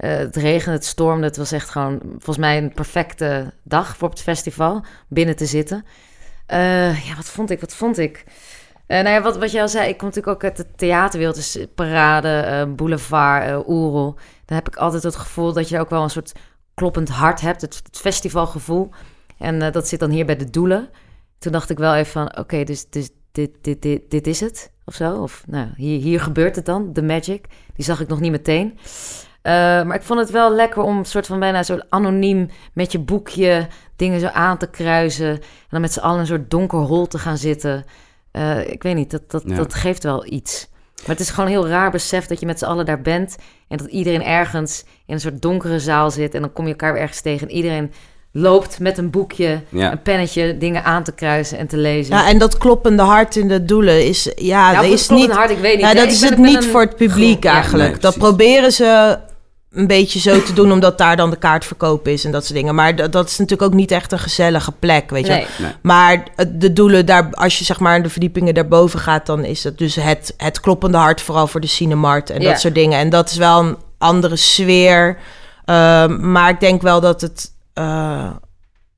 [0.00, 1.26] Uh, het regende, het stormde.
[1.26, 4.84] Het was echt gewoon volgens mij een perfecte dag voor op het festival.
[5.08, 5.84] Binnen te zitten.
[6.46, 7.60] ja, wat vond ik?
[7.60, 8.24] Wat vond ik?
[8.86, 11.36] nou ja, wat, wat jij al zei, ik kom natuurlijk ook uit de theaterwereld.
[11.36, 14.18] Dus Parade, Boulevard, uh, Oerol
[14.50, 16.32] dan heb ik altijd het gevoel dat je ook wel een soort
[16.74, 18.90] kloppend hart hebt, het, festivalgevoel.
[19.38, 20.88] En uh, dat zit dan hier bij de doelen.
[21.38, 24.72] Toen dacht ik wel even van, oké, dus, dus dit, dit, dit, dit is het,
[24.84, 25.22] of zo.
[25.22, 27.46] Of nou, hier, hier gebeurt het dan, de magic.
[27.74, 28.78] Die zag ik nog niet meteen.
[29.42, 32.92] Uh, maar ik vond het wel lekker om een soort van bijna zo anoniem met
[32.92, 35.30] je boekje dingen zo aan te kruisen.
[35.30, 37.84] En dan met z'n allen een soort donker hol te gaan zitten.
[38.32, 40.68] Uh, ik weet niet, dat, dat, dat geeft wel iets.
[41.00, 43.36] Maar het is gewoon een heel raar besef dat je met z'n allen daar bent.
[43.68, 46.34] En dat iedereen ergens in een soort donkere zaal zit.
[46.34, 47.48] En dan kom je elkaar weer ergens tegen.
[47.48, 47.92] En iedereen
[48.32, 52.16] loopt met een boekje, een pennetje, dingen aan te kruisen en te lezen.
[52.16, 54.32] Ja, en dat kloppende hart in de doelen is...
[54.36, 55.30] Ja, dat is niet...
[55.30, 55.86] hart, ik weet niet.
[55.86, 58.00] Ja, dat is het niet voor het publiek eigenlijk.
[58.00, 59.18] dat proberen ze
[59.72, 62.74] een beetje zo te doen, omdat daar dan de kaartverkoop is en dat soort dingen.
[62.74, 65.32] Maar dat, dat is natuurlijk ook niet echt een gezellige plek, weet je.
[65.32, 65.72] Nee.
[65.82, 69.78] Maar de doelen daar, als je zeg maar de verdiepingen daarboven gaat, dan is dat
[69.78, 72.98] dus het, het kloppende hart, vooral voor de Cinemart en dat soort dingen.
[72.98, 75.18] En dat is wel een andere sfeer.
[75.64, 77.52] Ehm, maar ik denk wel dat het.
[77.74, 78.30] Uh,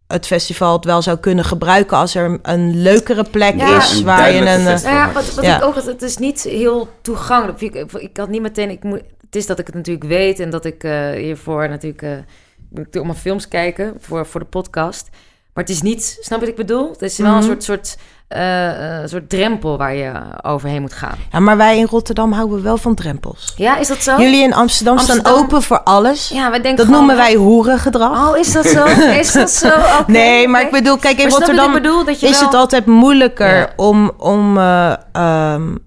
[0.06, 4.40] het festival het wel zou kunnen gebruiken als er een leukere plek is waar je
[4.40, 4.60] een.
[4.60, 7.60] Uh, ja, wat, wat ik ook, het is niet heel toegankelijk.
[7.60, 10.50] Ik, ik had niet meteen, ik moet, het is dat ik het natuurlijk weet en
[10.50, 15.08] dat ik uh, hiervoor natuurlijk uh, allemaal films kijken voor, voor de podcast.
[15.54, 16.90] Maar het is niet, snap je wat ik bedoel?
[16.90, 17.44] Het is wel een mhm.
[17.44, 17.96] soort, soort,
[18.36, 21.18] uh, soort drempel waar je overheen moet gaan.
[21.32, 23.54] Ja, maar wij in Rotterdam houden wel van drempels.
[23.56, 24.20] Ja, is dat zo?
[24.20, 26.28] Jullie in Amsterdam, staan open voor alles.
[26.28, 28.28] Ja, wij denken dat noemen wij hoerengedrag.
[28.28, 28.84] Oh, is dat zo?
[29.24, 29.70] Is dat zo?
[30.06, 34.12] nee, maar ik bedoel, kijk, in Rotterdam bedoel, dat je is het altijd moeilijker om,
[34.18, 35.78] om, um,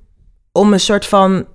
[0.51, 1.45] om een soort van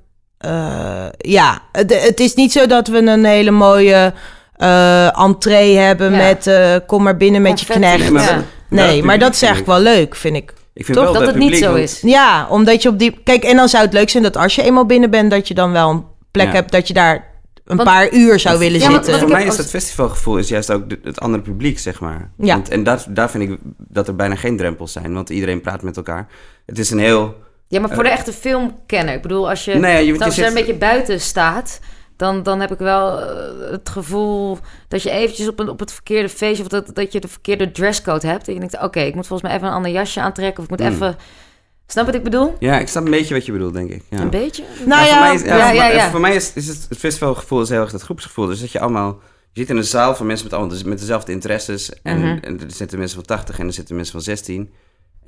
[0.47, 4.13] uh, ja, het, het, is niet zo dat we een hele mooie
[4.59, 7.99] uh, entree hebben met uh, kom maar binnen met je knecht.
[7.99, 10.53] Nee, maar, nee, maar dat is eigenlijk wel leuk, vind ik.
[10.73, 12.01] Ik vind Toch wel dat, het niet zo is.
[12.01, 13.21] Ja, omdat je op die...
[13.25, 15.31] Kijk, en dan zou het leuk zijn dat als je eenmaal binnen bent...
[15.31, 17.31] dat je dan wel een plek hebt dat je daar
[17.65, 19.19] een paar uur zou willen zitten.
[19.19, 22.31] Voor mij is dat festivalgevoel is juist ook het andere publiek, zeg maar.
[22.39, 22.55] Ja.
[22.55, 25.15] Want, en daar, daar vind ik dat er bijna geen drempels zijn.
[25.15, 26.27] Want iedereen praat met elkaar.
[26.67, 27.35] Het is een heel
[27.71, 29.15] ja, maar voor de eh, echte filmkenner.
[29.15, 31.81] Ik bedoel, als je, nee, je, als je, een beetje buiten staat...
[32.17, 35.93] Dan, dan heb ik wel eh, het gevoel dat je eventjes op, een, op het
[35.93, 36.63] verkeerde feestje...
[36.63, 38.47] of dat, dat je de verkeerde dresscode hebt.
[38.47, 40.59] En je denkt, oké, ik moet volgens mij even een ander jasje aantrekken...
[40.59, 40.95] of ik moet mm.
[40.95, 41.17] even...
[41.87, 42.57] Snap wat ik bedoel?
[42.59, 44.03] Ja, ik snap een beetje wat je bedoelt, denk ik.
[44.11, 44.21] Ja.
[44.21, 44.65] Een beetje?
[44.87, 47.61] Nou ja, voor mij is, ja, ja, ja, Voor mij is, is het, het festivalgevoel
[47.61, 48.47] is heel erg dat groepsgevoel.
[48.47, 49.21] Dus dat je allemaal...
[49.53, 52.03] Je zit in een zaal van mensen met, allemaal, met dezelfde interesses.
[52.03, 54.73] En, en er zitten mensen van 80 en er zitten mensen van 16.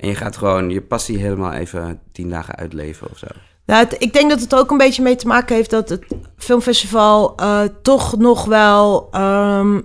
[0.03, 3.27] En je gaat gewoon je passie helemaal even tien dagen uitleven of zo.
[3.65, 6.05] Nou, ik denk dat het ook een beetje mee te maken heeft dat het
[6.37, 9.83] filmfestival uh, toch nog wel um,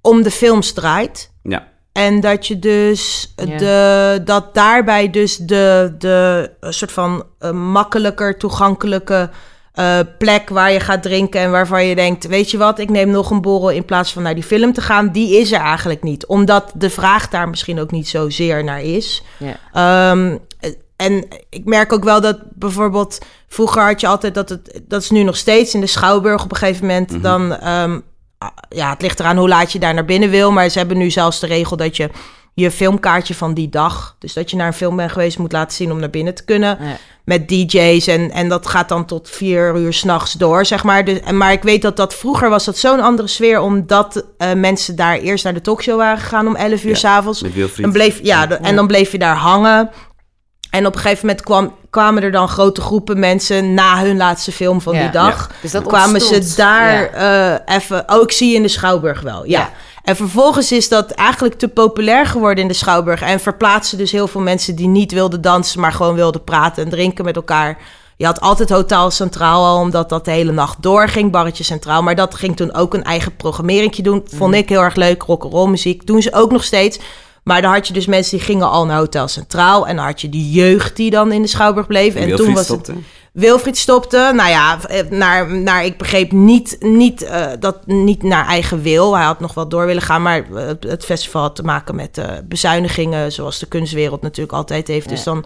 [0.00, 1.32] om de films draait.
[1.42, 1.68] Ja.
[1.92, 9.30] En dat je dus de, dat daarbij dus de, de soort van uh, makkelijker toegankelijke
[9.74, 13.10] uh, plek waar je gaat drinken en waarvan je denkt, weet je wat, ik neem
[13.10, 16.02] nog een borrel in plaats van naar die film te gaan, die is er eigenlijk
[16.02, 16.26] niet.
[16.26, 19.22] Omdat de vraag daar misschien ook niet zozeer naar is.
[19.38, 20.10] Ja.
[20.10, 20.40] Um,
[20.96, 25.10] en ik merk ook wel dat bijvoorbeeld, vroeger had je altijd dat het, dat is
[25.10, 27.22] nu nog steeds in de Schouwburg op een gegeven moment, mm -hmm.
[27.22, 28.02] dan, um,
[28.68, 31.10] ja, het ligt eraan hoe laat je daar naar binnen wil, maar ze hebben nu
[31.10, 32.10] zelfs de regel dat je
[32.54, 34.16] je filmkaartje van die dag.
[34.18, 36.44] Dus dat je naar een film bent geweest, moet laten zien om naar binnen te
[36.44, 36.78] kunnen.
[37.24, 38.06] Met DJ's.
[38.06, 41.04] En, en dat gaat dan tot vier uur s'nachts door, zeg maar.
[41.04, 43.60] Dus, maar ik weet dat dat vroeger was dat zo'n andere sfeer.
[43.60, 47.42] Omdat uh, mensen daar eerst naar de talkshow waren gegaan om 11 uur ja, s'avonds.
[47.76, 49.90] En, bleef, ja, en dan bleef je daar hangen.
[50.70, 54.52] En op een gegeven moment kwam, kwamen er dan grote groepen mensen na hun laatste
[54.52, 55.50] film van die dag.
[55.60, 58.04] Dus dat kwamen ze daar uh, even.
[58.06, 59.46] Oh, ik zie je in de Schouwburg wel.
[59.46, 59.70] ja.
[60.04, 63.22] En vervolgens is dat eigenlijk te populair geworden in de Schouwburg.
[63.22, 66.90] En verplaatsen dus heel veel mensen die niet wilden dansen, maar gewoon wilden praten en
[66.90, 67.78] drinken met elkaar.
[68.16, 72.02] Je had altijd Hotel Centraal al, omdat dat de hele nacht doorging, Barretje Centraal.
[72.02, 74.22] Maar dat ging toen ook een eigen programmering doen.
[74.24, 74.60] Vond mhm.
[74.60, 76.06] ik heel erg leuk, rock'n'roll muziek.
[76.06, 76.98] Doen ze ook nog steeds.
[77.42, 79.86] Maar dan had je dus mensen die gingen al naar Hotel Centraal.
[79.86, 82.14] En dan had je die jeugd die dan in de Schouwburg bleef.
[82.14, 82.92] En, toen was het...
[83.34, 84.30] Wilfried stopte.
[84.34, 84.78] Nou ja,
[85.10, 89.16] naar, naar ik begreep niet, niet, dat, niet naar eigen wil.
[89.16, 90.44] Hij had nog wel door willen gaan, maar
[90.80, 95.08] het, festival had te maken met bezuinigingen, zoals de kunstwereld natuurlijk altijd heeft.
[95.08, 95.44] Dus dan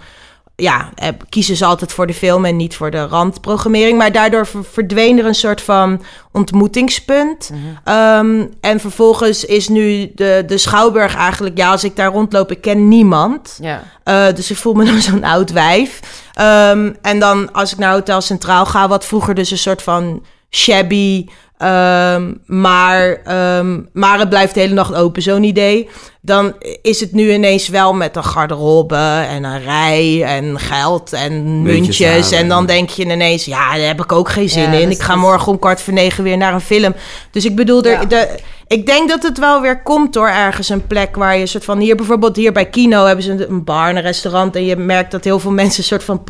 [0.63, 3.99] ja, eh, kiezen ze altijd voor de film en niet voor de randprogrammering.
[3.99, 7.51] Maar daardoor verdween er een soort van ontmoetingspunt.
[7.51, 7.61] Mhm.
[7.85, 11.59] Ehm, en vervolgens is nu de, de Schouwburg eigenlijk...
[11.59, 13.59] Ja, als ik daar rondloop, ik ken niemand.
[13.61, 13.83] Ja.
[14.05, 16.01] Uh, dus ik voel me dan zo'n oud wijf.
[16.41, 18.89] Um, en dan als ik naar Hotel Centraal ga...
[18.89, 21.27] wat vroeger dus een soort van shabby...
[21.63, 23.21] Um, maar,
[23.59, 25.89] um, maar het blijft de hele nacht open, zo'n idee.
[26.21, 31.63] Dan is het nu ineens wel met een garderobe en een rij en geld en
[31.63, 32.31] muntjes.
[32.31, 34.91] En dan denk je ineens, ja, daar heb ik ook geen zin in.
[34.91, 36.95] Ik ga morgen om kwart voor negen weer naar een film.
[37.31, 38.29] Dus ik bedoel, er, de,
[38.69, 41.79] ik denk dat het wel weer komt door ergens een plek waar je soort van...
[41.79, 44.57] Hier bijvoorbeeld, hier bij Kino hebben ze een bar, een restaurant...
[44.57, 46.23] en je merkt dat heel veel mensen soort van...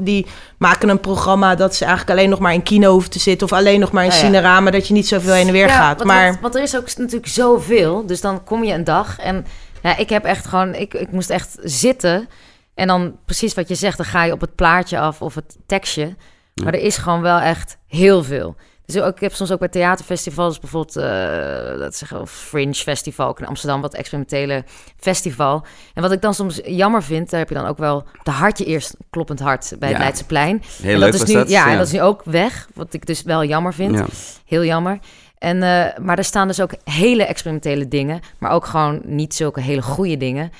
[0.00, 0.26] die
[0.58, 3.46] maken een programma dat ze eigenlijk alleen nog maar in kino hoeven te zitten...
[3.46, 5.96] of alleen nog maar in ja, cinerama, dat je niet zoveel heen en weer gaat.
[5.96, 6.38] Want, maar...
[6.40, 9.18] want, er is ook natuurlijk zoveel, dus dan kom je een dag...
[9.18, 9.46] en
[9.82, 10.74] ja, ik heb echt gewoon...
[10.74, 12.28] Ik, ik moest echt zitten...
[12.74, 15.56] En dan precies wat je zegt, dan ga je op het plaatje af of het
[15.66, 16.16] tekstje.
[16.62, 18.56] Maar er is gewoon wel echt heel veel.
[18.86, 23.40] Dus ook, ik heb soms ook bij theaterfestivals, bijvoorbeeld, uh, dat zeggen Fringe Festival, ook
[23.40, 24.64] in Amsterdam, wat experimentele
[24.96, 25.64] festival.
[25.94, 28.64] En wat ik dan soms jammer vind, daar heb je dan ook wel de hartje
[28.64, 30.62] eerst kloppend hart bij het Leidseplein.
[30.82, 31.48] Heel en leuk dat is nu, dat.
[31.48, 34.02] Ja, en dat is nu ook weg, wat ik dus wel jammer vind.
[34.44, 34.98] Heel jammer.
[35.38, 39.60] En, uh, maar er staan dus ook hele experimentele dingen, maar ook gewoon niet zulke
[39.60, 40.52] hele goede dingen.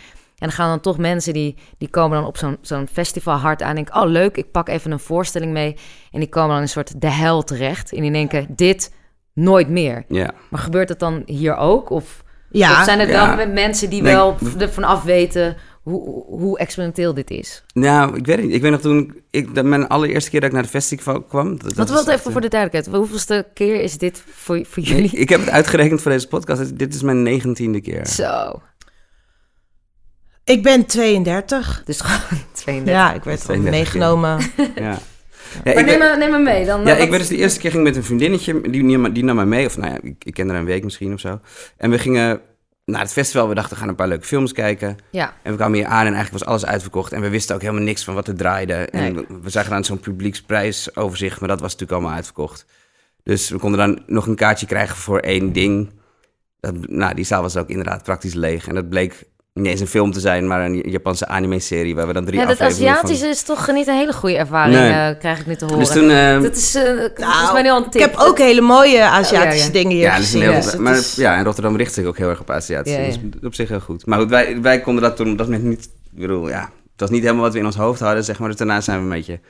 [0.44, 3.62] En dan gaan dan toch mensen die, die komen dan op zo'n zo'n festival hard
[3.62, 3.68] aan.
[3.68, 5.76] En denken, oh leuk, ik pak even een voorstelling mee.
[6.10, 7.92] En die komen dan in een soort de hel terecht.
[7.92, 8.92] En die denken, dit
[9.32, 10.04] nooit meer.
[10.08, 10.30] Ja.
[10.50, 11.90] Maar gebeurt dat dan hier ook?
[11.90, 12.78] Of, ja.
[12.78, 17.30] of zijn er dan mensen die nee, wel ervan af weten hoe, hoe experimenteel dit
[17.30, 17.64] is?
[17.74, 18.54] Nou, ik weet niet.
[18.54, 21.58] Ik weet nog toen ik mijn allereerste keer dat ik naar de festival kwam.
[21.58, 22.96] Dat, Wat wil even voor de duidelijkheid?
[22.96, 25.10] Hoeveelste keer is dit voor, voor jullie?
[25.10, 26.78] ik heb het uitgerekend voor deze podcast.
[26.78, 28.06] Dit is mijn negentiende keer.
[28.06, 28.60] Zo.
[30.44, 31.82] Ik ben 32.
[31.84, 32.94] Dus gewoon 32.
[32.94, 34.38] Ja, ik werd gewoon meegenomen.
[34.74, 34.98] ja.
[35.64, 36.84] Ja, maar neem, me, neem me mee dan.
[36.84, 39.44] Ja, ik werd dus de eerste keer ging met een vriendinnetje, die, die nam mij
[39.44, 39.66] mee.
[39.66, 41.40] Of nou ja, ik, ik kende haar een week misschien of zo.
[41.76, 42.40] En we gingen
[42.84, 43.48] naar het festival.
[43.48, 44.96] We dachten, we gaan een paar leuke films kijken.
[45.10, 45.34] Ja.
[45.42, 47.12] En we kwamen hier aan en eigenlijk was alles uitverkocht.
[47.12, 48.74] En we wisten ook helemaal niks van wat er draaide.
[48.74, 52.66] En we, zagen dan zo'n publieksprijsoverzicht, maar dat was natuurlijk allemaal uitverkocht.
[53.22, 55.90] Dus we konden dan nog een kaartje krijgen voor één ding.
[56.60, 58.68] Dat, nou, die zaal was ook inderdaad praktisch leeg.
[58.68, 59.24] En dat bleek
[59.54, 62.44] niet eens een film te zijn, maar een Japanse anime-serie waar we dan drie ja,
[62.44, 65.12] afleveringen Ja, dat Aziatische is toch niet een hele goede ervaring, nee.
[65.12, 65.78] uh, krijg ik nu te horen.
[65.78, 66.82] Dus toen, uh, dat is, uh,
[67.16, 67.94] nou, mij al een tip.
[67.94, 70.42] Ik heb ook hele mooie Aziatische oh, ja, dingen hier ja, gezien.
[70.42, 71.14] Heel, dus maar is...
[71.14, 73.00] ja, en Rotterdam richt zich ook heel erg op Aziatische.
[73.00, 74.06] Ja, Dus op zich heel goed.
[74.06, 75.84] Maar goed, wij, wij konden dat toen op dat moment niet...
[76.14, 78.48] Ik bedoel, ja, het was niet helemaal wat we in ons hoofd hadden, zeg maar.
[78.48, 79.40] Dus daarna zijn we een beetje...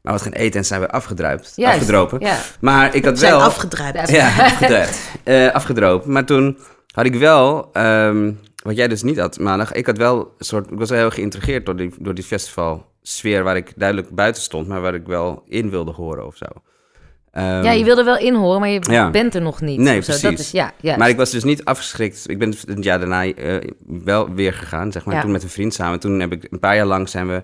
[0.00, 1.52] Maar wat gaan eten en zijn we afgedruipt.
[1.56, 2.20] Juist, afgedropen.
[2.20, 2.36] Ja.
[2.60, 3.42] Maar ik had wel...
[3.42, 4.10] afgedruipt.
[4.10, 4.98] Ja, afgedruipt.
[5.52, 6.12] afgedropen.
[6.12, 6.58] Maar toen
[6.92, 7.70] had ik wel...
[7.72, 9.72] Um, wat jij dus niet had maandag.
[9.72, 10.70] Ik had wel een soort.
[10.70, 14.68] Ik was wel heel geïntrigeerd door die, door die festivalsfeer waar ik duidelijk buiten stond,
[14.68, 16.44] maar waar ik wel in wilde horen of zo.
[17.32, 19.78] Um, ja, je wilde wel inhoren, maar je bent er nog niet.
[19.78, 20.22] Nee, precies.
[20.22, 22.30] Dat is, ja, Maar ik was dus niet afgeschrikt.
[22.30, 25.14] Ik ben het jaar daarna uh, wel weer gegaan, zeg maar.
[25.14, 25.20] Ja.
[25.20, 26.00] Toen met een vriend samen.
[26.00, 27.42] Toen heb ik een paar jaar lang zijn we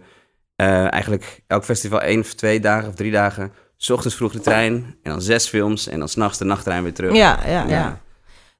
[0.57, 3.53] uh, eigenlijk elk festival één of twee dagen of drie dagen.
[3.77, 6.95] S ochtends vroeg de trein en dan zes films en dan s'nachts de nachttrein weer
[6.95, 7.15] terug.
[7.15, 8.01] Ja, ja, ja.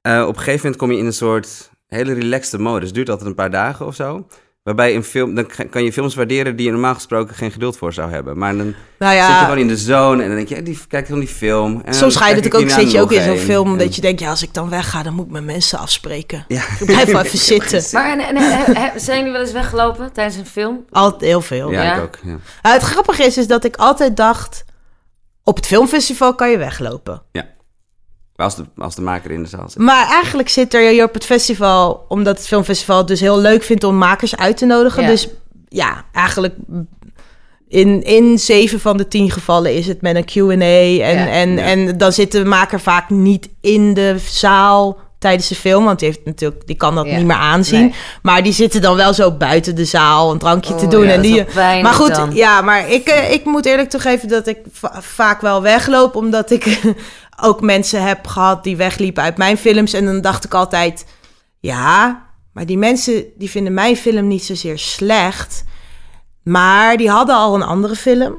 [0.07, 2.93] Uh, op een gegeven moment kom je in een soort hele relaxte modus.
[2.93, 4.25] duurt altijd een paar dagen of zo.
[4.65, 7.93] Waarbij een film, dan kan je films waarderen die je normaal gesproken geen geduld voor
[7.93, 8.37] zou hebben.
[8.37, 10.79] Maar dan nou ja, zit je gewoon in de zone en dan denk je, die,
[10.87, 11.81] kijk dan die film.
[11.85, 14.19] En Soms ga je natuurlijk ook, zit je ook in zo'n film dat je denkt,
[14.19, 16.45] ja, als ik dan wegga, dan moet ik met mensen afspreken.
[16.47, 16.61] Ja.
[16.79, 17.83] Ik blijf wel even zitten.
[17.91, 20.85] Maar en, en, zijn jullie wel eens weggelopen tijdens een film?
[20.89, 21.71] Altijd heel veel.
[21.71, 21.95] Ja, ja.
[21.95, 22.17] ik ook.
[22.23, 22.37] Ja.
[22.61, 24.65] Nou, het grappige is, is dat ik altijd dacht,
[25.43, 27.21] op het filmfestival kan je weglopen.
[27.31, 27.53] Ja.
[28.35, 29.81] Als de, als de maker in de zaal zit.
[29.81, 33.63] Maar eigenlijk zit er hier op het festival, omdat het filmfestival het dus heel leuk
[33.63, 35.07] vindt om makers uit te nodigen.
[35.07, 35.27] Dus
[35.69, 36.55] ja, eigenlijk
[37.67, 41.03] in, in zeven van de tien gevallen is het met een QA.
[41.03, 45.85] En, en, en dan zit de maker vaak niet in de zaal tijdens de film.
[45.85, 47.93] Want die, heeft natuurlijk, die kan dat niet meer aanzien.
[48.21, 51.05] Maar die zitten dan wel zo buiten de zaal een drankje te oh, doen.
[51.05, 54.57] en die, maar goed, ja, maar ik, eh, ik moet eerlijk toegeven dat ik
[54.99, 56.15] vaak wel wegloop.
[56.15, 56.79] Omdat ik
[57.41, 59.93] ook mensen heb gehad die wegliepen uit mijn films.
[59.93, 61.05] En dan dacht ik altijd,
[61.59, 65.63] ja, maar die mensen die vinden mijn film niet zozeer slecht.
[66.43, 68.35] Maar die hadden al een andere film.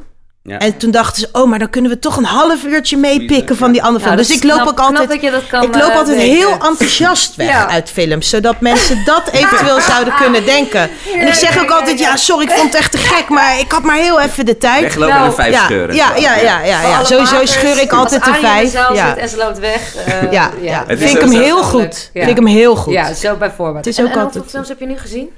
[0.47, 0.59] Ja.
[0.59, 3.73] En toen dachten ze, oh, maar dan kunnen we toch een half uurtje meepikken van
[3.73, 4.17] die andere film.
[4.17, 8.61] dus ik loop ook altijd, ik loop uh, altijd heel enthousiast weg uit films, zodat
[8.61, 10.91] mensen dat eventueel zouden kunnen denken.
[11.15, 13.73] En ik zeg ook altijd, ja, sorry, ik vond het echt te gek, maar ik
[13.73, 14.83] had maar heel even de tijd.
[14.83, 15.95] Weglopen nou, en vijf ja, scheuren.
[15.95, 18.73] Ja, ja, ja, ja, ja, sowieso scheur ik altijd de vijf.
[18.73, 19.17] Ja.
[19.17, 19.95] En ze loopt weg.
[20.09, 20.85] Uh, ja, ja.
[20.87, 22.11] vind ik hem heel goed.
[22.13, 22.93] Vind ik hem heel goed.
[22.93, 23.85] Ja, zo bijvoorbeeld.
[23.85, 25.31] Het is ook hoeveel films heb je nu gezien?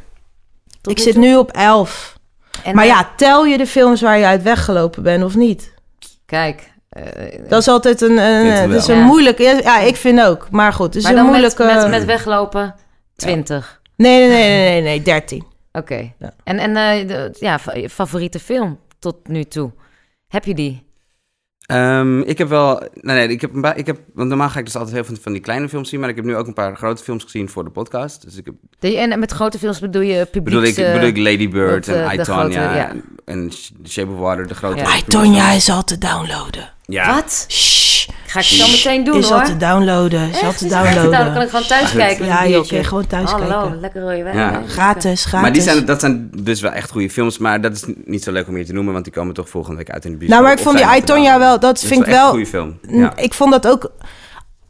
[0.82, 2.17] ik zit nu op elf.
[2.72, 5.74] Maar ja, tel je de films waar je uit weggelopen bent of niet?
[6.26, 6.70] Kijk.
[6.98, 9.42] Uh, dat is altijd een, een, is een moeilijke...
[9.42, 10.50] Ja, ik vind ook.
[10.50, 11.64] Maar goed, het is een moeilijke...
[11.64, 12.74] Met, met, met weglopen
[13.16, 13.80] 20?
[13.96, 15.44] Nee, nee, nee, nee, nee, nee 13.
[15.72, 16.12] Oké.
[16.18, 16.32] Ja.
[16.44, 19.72] En, en uh, de, ja, favoriete film tot nu toe?
[20.28, 20.86] Heb je die?
[21.72, 22.88] Um, ik heb wel.
[22.94, 23.98] Nee, nee, ik heb, een ik heb.
[24.14, 26.00] Want normaal ga ik dus altijd heel veel van die kleine films zien.
[26.00, 28.22] Maar ik heb nu ook een paar grote films gezien voor de podcast.
[28.22, 28.54] Dus ik heb.
[28.94, 30.44] En met grote films bedoel je publiek?
[30.44, 32.76] Bedoel ik, bedoel ik Lady Bird en I, Tonya.
[32.76, 32.92] Ja.
[33.24, 33.52] En
[33.88, 34.76] Shape of Water, de grote.
[34.76, 34.96] Ja.
[34.96, 36.72] I, Tonya is al te downloaden.
[36.86, 37.14] Ja.
[37.14, 37.46] Wat?
[37.48, 37.97] Shh.
[38.30, 39.42] Ga ik zo meteen doen is hoor.
[39.42, 40.30] Is al te downloaden.
[40.30, 41.10] Is al te downloaden.
[41.10, 42.26] Dan kan ik gewoon thuis kijken.
[42.26, 43.60] Ja, je kan gewoon thuis Hallo, kijken.
[43.60, 44.36] Hallo, lekker rode wijn.
[44.36, 44.62] Ja.
[44.66, 45.40] Gratis, gratis.
[45.40, 47.38] Maar die zijn, dat zijn dus wel echt goede films.
[47.38, 49.76] Maar dat is niet zo leuk om hier te noemen, want die komen toch volgende
[49.76, 50.30] week uit in de buurt.
[50.30, 52.24] Nou, maar ik vond die Aitonia wel, dat vind ik wel...
[52.24, 52.78] een goede film.
[52.88, 53.16] Ja.
[53.16, 53.90] Ik vond dat ook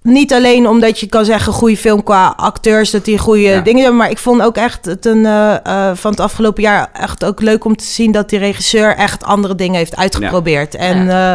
[0.03, 3.97] niet alleen omdat je kan zeggen goede film qua acteurs, dat die goede dingen hebben.
[3.97, 7.40] Maar ik vond ook echt het een, uh, uh, van het afgelopen jaar echt ook
[7.40, 10.73] leuk om te zien dat die regisseur echt andere dingen heeft uitgeprobeerd.
[10.73, 10.79] Ja.
[10.79, 11.35] En uh,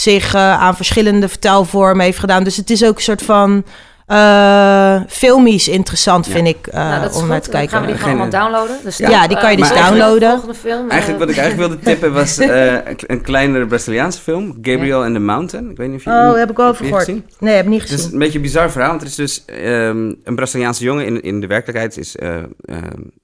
[0.00, 2.44] zich aan verschillende vertelvormen heeft gedaan.
[2.44, 3.64] Dus het is ook een soort van
[4.10, 7.70] uh, filmisch interessant, vind ik, uh, nou, om naar te kijken.
[7.70, 8.76] gaan we die gewoon allemaal downloaden.
[8.84, 10.40] Dus ja, die kan je dus downloaden.
[10.54, 12.74] Film, eigenlijk wat ik eigenlijk wilde tippen was uh,
[13.06, 15.70] een kleinere Braziliaanse film, Gabriel and the Mountain.
[15.70, 17.06] Ik weet niet of je Oh, heb ik wel over gehoord.
[17.38, 17.96] Nee, heb ik niet gezien.
[17.96, 21.06] Het is een beetje een bizar verhaal, want er is dus um, een Braziliaanse jongen
[21.06, 22.12] in, in de werkelijkheid is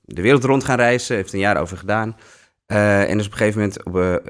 [0.05, 2.17] de wereld rond gaan reizen, heeft een jaar over gedaan.
[2.67, 4.23] En is op een gegeven moment op,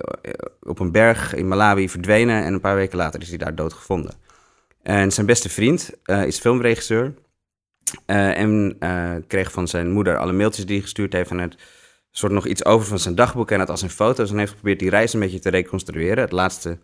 [0.62, 3.72] op een berg in Malawi verdwenen en een paar weken later is hij daar dood
[3.72, 4.14] gevonden.
[4.82, 7.14] En zijn beste vriend uh, is filmregisseur.
[8.06, 8.76] En
[9.26, 11.30] kreeg van zijn moeder alle mailtjes die hij gestuurd heeft.
[11.30, 11.56] En het
[12.10, 14.30] soort nog iets over van zijn dagboek en het als een foto's.
[14.30, 16.18] En heeft geprobeerd die reis een beetje te reconstrueren.
[16.18, 16.78] Het laatste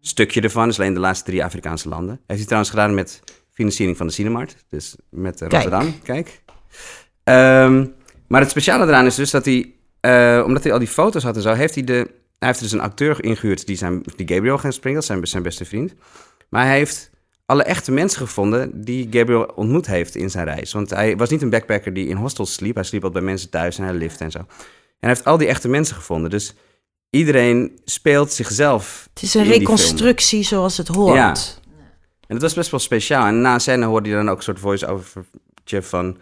[0.00, 2.14] stukje ervan is alleen de laatste drie Afrikaanse landen.
[2.14, 4.56] Heeft hij trouwens gedaan met financiering van de Cinemart.
[4.68, 6.00] Dus met Rotterdam.
[6.02, 6.42] Kijk.
[7.24, 7.94] Um,
[8.28, 9.74] maar het speciale eraan is dus dat hij,
[10.44, 12.16] omdat hij al die foto's had en zo, heeft hij de.
[12.38, 15.64] Hij heeft dus een acteur ingehuurd die, zijn, die Gabriel gaan springen, zijn, zijn beste
[15.64, 15.94] vriend.
[16.48, 17.10] Maar hij heeft
[17.46, 20.72] alle echte mensen gevonden die Gabriel ontmoet heeft in zijn reis.
[20.72, 22.74] Want hij was niet een backpacker die in hostels sliep.
[22.74, 24.38] Hij sliep altijd bij mensen thuis en hij lift en zo.
[24.38, 24.46] En
[24.98, 26.30] hij heeft al die echte mensen gevonden.
[26.30, 26.54] Dus
[27.10, 29.08] iedereen speelt zichzelf.
[29.14, 31.14] Het is een reconstructie zoals het hoort.
[31.14, 31.34] Ja.
[32.26, 33.26] En dat was best wel speciaal.
[33.26, 36.18] En na scène hoorde je dan ook een soort voice-overtje van...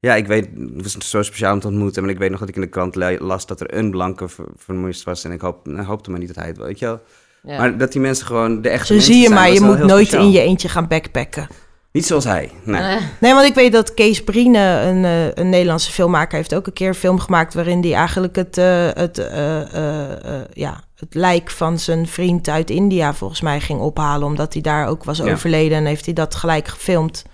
[0.00, 2.02] Ja, ik weet, het was zo speciaal om te ontmoeten.
[2.02, 5.02] Maar ik weet nog dat ik in de krant las dat er een blanke vermoeid
[5.02, 5.24] was.
[5.24, 6.56] En ik hoop, hoopte maar niet dat hij het...
[6.56, 7.00] Weet je wel?
[7.42, 10.30] Maar dat die mensen gewoon de echte Zo zie je maar, je moet nooit in
[10.30, 11.48] je eentje gaan backpacken.
[11.92, 12.50] Niet zoals hij.
[12.64, 12.98] Nee.
[13.20, 16.72] nee, want ik weet dat Kees Brine, een, uh, een Nederlandse filmmaker, heeft ook een
[16.72, 21.78] keer een film gemaakt waarin hij eigenlijk het, uh, het, uh, ja, het lijk van
[21.78, 25.84] zijn vriend uit India volgens mij ging ophalen, omdat hij daar ook was overleden en
[25.84, 27.24] heeft hij dat gelijk gefilmd.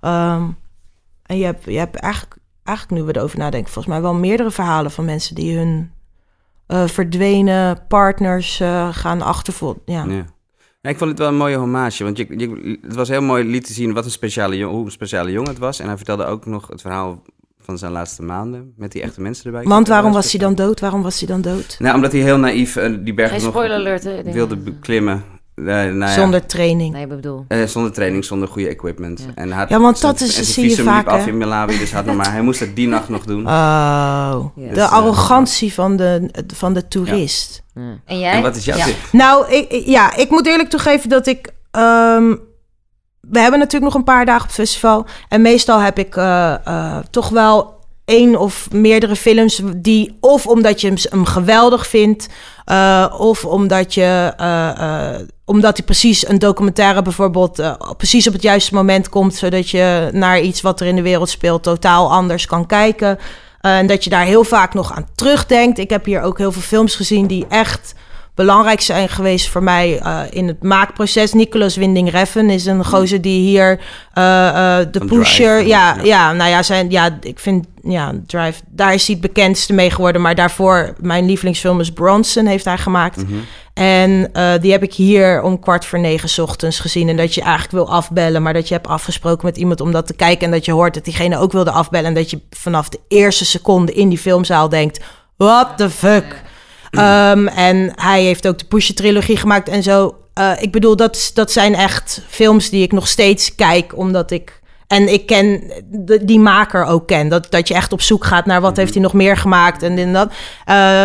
[0.00, 0.56] Um,
[1.26, 4.50] en je hebt, je hebt eigenlijk, eigenlijk nu we erover nadenken, volgens mij wel meerdere
[4.50, 5.90] verhalen van mensen die hun
[6.68, 9.82] uh, verdwenen partners uh, gaan achtervolgen.
[9.84, 10.04] Ja.
[10.04, 10.24] ja.
[10.80, 13.44] Ja, ik vond het wel een mooie hommage, want je, je, het was heel mooi
[13.44, 15.80] liet te zien wat een speciale hoe een speciale jongen het was.
[15.80, 17.22] En hij vertelde ook nog het verhaal
[17.58, 19.64] van zijn laatste maanden met die echte mensen erbij.
[19.64, 20.80] Want waarom was hij dan dood?
[20.80, 21.76] Waarom was hij dan dood?
[21.78, 23.54] Nou, omdat hij heel naïef uh, die berg nog
[24.32, 25.24] wilde beklimmen.
[25.64, 26.92] Nou zonder training.
[26.92, 27.44] Nee, bedoel.
[27.48, 29.20] Uh, zonder training, zonder goede equipment.
[29.20, 32.04] Ja, en had, ja want dat is, zie je vaak, af in Malawi, dus had
[32.04, 33.46] nog maar, hij moest het die nacht nog doen.
[33.46, 37.62] Oh, de dus, arrogantie van, de, van de toerist.
[37.74, 37.82] Ja.
[38.04, 38.32] En jij?
[38.32, 38.96] En wat is jouw tip?
[39.12, 41.54] Nou, ik, ja, ik moet eerlijk toegeven dat ik...
[41.70, 42.40] Um,
[43.20, 45.06] we hebben natuurlijk nog een paar dagen op het festival.
[45.28, 47.75] En meestal heb ik uh, uh, toch wel
[48.06, 50.16] één of meerdere films die...
[50.20, 52.28] of omdat je hem geweldig vindt...
[52.70, 54.34] Uh, of omdat je
[55.44, 60.40] omdat hij precies een documentaire bijvoorbeeld precies op het juiste moment komt, zodat je naar
[60.40, 63.18] iets wat er in de wereld speelt totaal anders kan kijken.
[63.60, 65.78] En dat je daar heel vaak nog aan terugdenkt.
[65.78, 67.94] Ik heb hier ook heel veel films gezien die echt
[68.36, 71.32] belangrijk zijn geweest voor mij uh, in het maakproces.
[71.32, 73.80] Nicolas Winding Reffen is een gozer die hier
[74.90, 75.66] de pusher.
[75.66, 79.72] ja, ja, nou ja, zijn, ja, ik vind ja, Drive, daar is hij het bekendste
[79.72, 80.22] mee geworden.
[80.22, 83.16] Maar daarvoor, mijn lievelingsfilm is Bronson, heeft hij gemaakt.
[83.16, 83.44] Mm -hmm.
[83.74, 87.08] En uh, die heb ik hier om kwart voor negen ochtends gezien.
[87.08, 90.06] En dat je eigenlijk wil afbellen, maar dat je hebt afgesproken met iemand om dat
[90.06, 90.46] te kijken.
[90.46, 92.06] En dat je hoort dat diegene ook wilde afbellen.
[92.06, 95.00] En dat je vanaf de eerste seconde in die filmzaal denkt:
[95.36, 96.42] what the fuck?
[96.96, 100.16] Ehm, en hij heeft ook de Pusher-trilogie gemaakt en zo.
[100.38, 104.60] Uh, ik bedoel, dat, dat zijn echt films die ik nog steeds kijk, omdat ik...
[104.86, 107.28] En ik ken de, die maker ook ken.
[107.28, 108.80] Dat, dat je echt op zoek gaat naar wat mhm.
[108.80, 110.30] heeft hij nog meer gemaakt en dit en dat.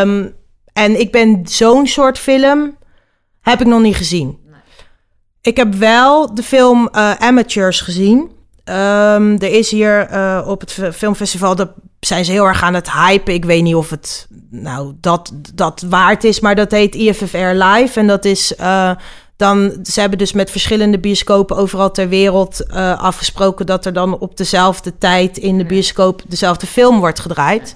[0.05, 0.33] Um,
[0.73, 2.77] en ik ben zo'n soort film
[3.41, 4.39] heb ik nog niet gezien.
[5.41, 8.19] Ik heb wel de film uh, Amateurs gezien.
[8.19, 11.69] Um, er is hier uh, op het filmfestival, dat
[12.07, 13.33] zijn ze heel erg aan het hypen.
[13.33, 17.99] Ik weet niet of het nou dat, dat waard is, maar dat heet IFFR Live.
[17.99, 18.91] En dat is uh,
[19.37, 24.19] dan, ze hebben dus met verschillende bioscopen overal ter wereld uh, afgesproken dat er dan
[24.19, 27.75] op dezelfde tijd in de bioscoop dezelfde film wordt gedraaid.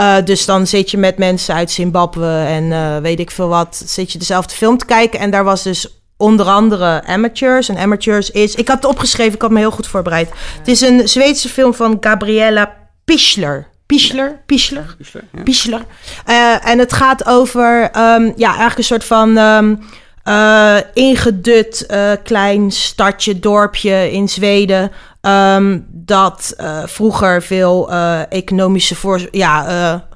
[0.00, 4.12] Uh, dus dan zit je met mensen uit Zimbabwe en weet ik veel wat, zit
[4.12, 5.20] je dezelfde film te kijken.
[5.20, 7.68] En daar was dus onder andere Amateurs.
[7.68, 10.30] En Amateurs is, ik had het opgeschreven, ik had me heel goed voorbereid.
[10.58, 12.80] Het is een Zweedse film van Gabriella
[13.12, 13.66] Pichler.
[13.86, 14.96] Pichler, Pichler,
[15.44, 15.84] Pichler.
[16.26, 16.54] Ja.
[16.56, 19.78] Uh, en het gaat over, um, ja, eigenlijk een soort van um,
[20.24, 24.90] uh, ingedut uh, klein stadje, dorpje in Zweden.
[25.20, 27.90] Um, dat uh, vroeger veel
[28.28, 30.08] economische voor, ja,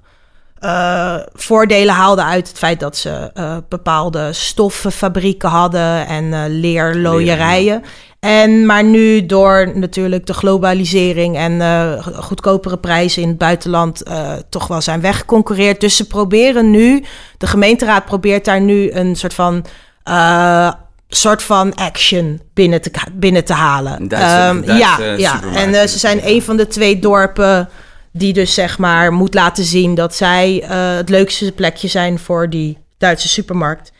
[1.35, 3.31] voordelen haalde uit het feit dat ze
[3.69, 7.83] bepaalde stoffenfabrieken hadden en leerlooierijen.
[8.27, 14.33] En, maar nu door natuurlijk de globalisering en uh, goedkopere prijzen in het buitenland uh,
[14.49, 15.81] toch wel zijn weggeconcureerd.
[15.81, 17.05] Dus ze proberen nu,
[17.39, 19.65] de gemeenteraad probeert daar nu een soort van
[20.09, 20.73] uh,
[21.09, 24.09] soort van action binnen te, binnen te halen.
[24.09, 25.41] Duitse, um, ja, ja.
[25.55, 27.69] en ze zijn een van de twee dorpen
[28.13, 32.79] die dus zeg maar moet laten zien dat zij het leukste plekje zijn voor die
[32.99, 33.93] Duitse supermarkt.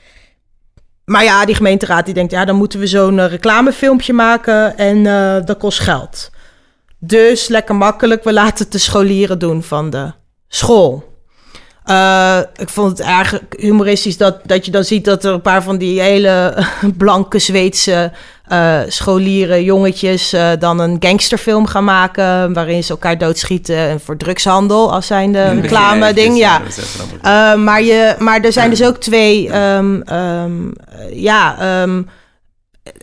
[1.07, 5.37] Maar ja, die gemeenteraad die denkt, ja, dan moeten we zo'n reclamefilmpje maken en uh,
[5.45, 6.31] dat kost geld.
[6.99, 10.13] Dus lekker makkelijk, we laten het de scholieren doen van de
[10.49, 11.15] school.
[11.91, 15.63] Uh, ik vond het erg humoristisch dat, dat je dan ziet dat er een paar
[15.63, 16.65] van die hele
[16.99, 18.13] blanke Zweedse
[18.53, 22.53] uh, scholieren, jongetjes, uh, dan een gangsterfilm gaan maken.
[22.53, 24.93] waarin ze elkaar doodschieten voor drugshandel.
[24.93, 26.37] als zijn de reclame ding.
[26.37, 26.61] Ja.
[27.57, 29.55] maar, je, maar er zijn dus ook twee.
[29.57, 30.73] Um, um,
[31.11, 31.83] ja.
[31.83, 32.09] Um,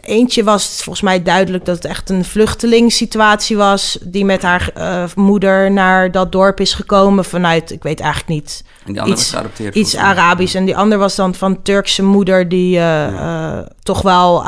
[0.01, 3.97] Eentje was volgens mij duidelijk dat het echt een vluchtelingssituatie was.
[4.01, 8.63] Die met haar uh, moeder naar dat dorp is gekomen vanuit, ik weet eigenlijk niet.
[8.85, 9.75] En die andere iets, was geadopteerd.
[9.75, 10.55] Iets Arabisch.
[10.55, 13.57] En die andere was dan van Turkse moeder, die uh, ja.
[13.57, 14.43] uh, toch wel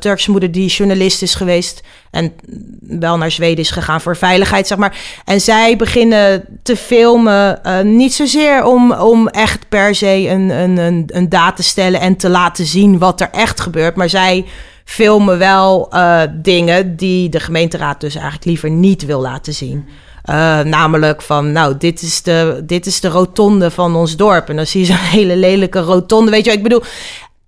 [0.00, 1.82] Turkse moeder die journalist is geweest.
[2.10, 2.32] En
[2.80, 4.98] wel naar Zweden is gegaan voor veiligheid, zeg maar.
[5.24, 7.60] En zij beginnen te filmen.
[7.96, 12.16] niet zozeer om, om echt per se een, een, een, een daad te stellen en
[12.16, 13.96] te laten zien wat er echt gebeurt.
[13.96, 14.46] Maar zij
[14.88, 19.88] filmen wel uh, dingen die de gemeenteraad dus eigenlijk liever niet wil laten zien.
[20.30, 24.48] Uh, namelijk van, nou, dit is, de, dit is de rotonde van ons dorp.
[24.48, 26.30] En dan zie je zo'n hele lelijke rotonde.
[26.30, 26.82] Weet je wat ik bedoel?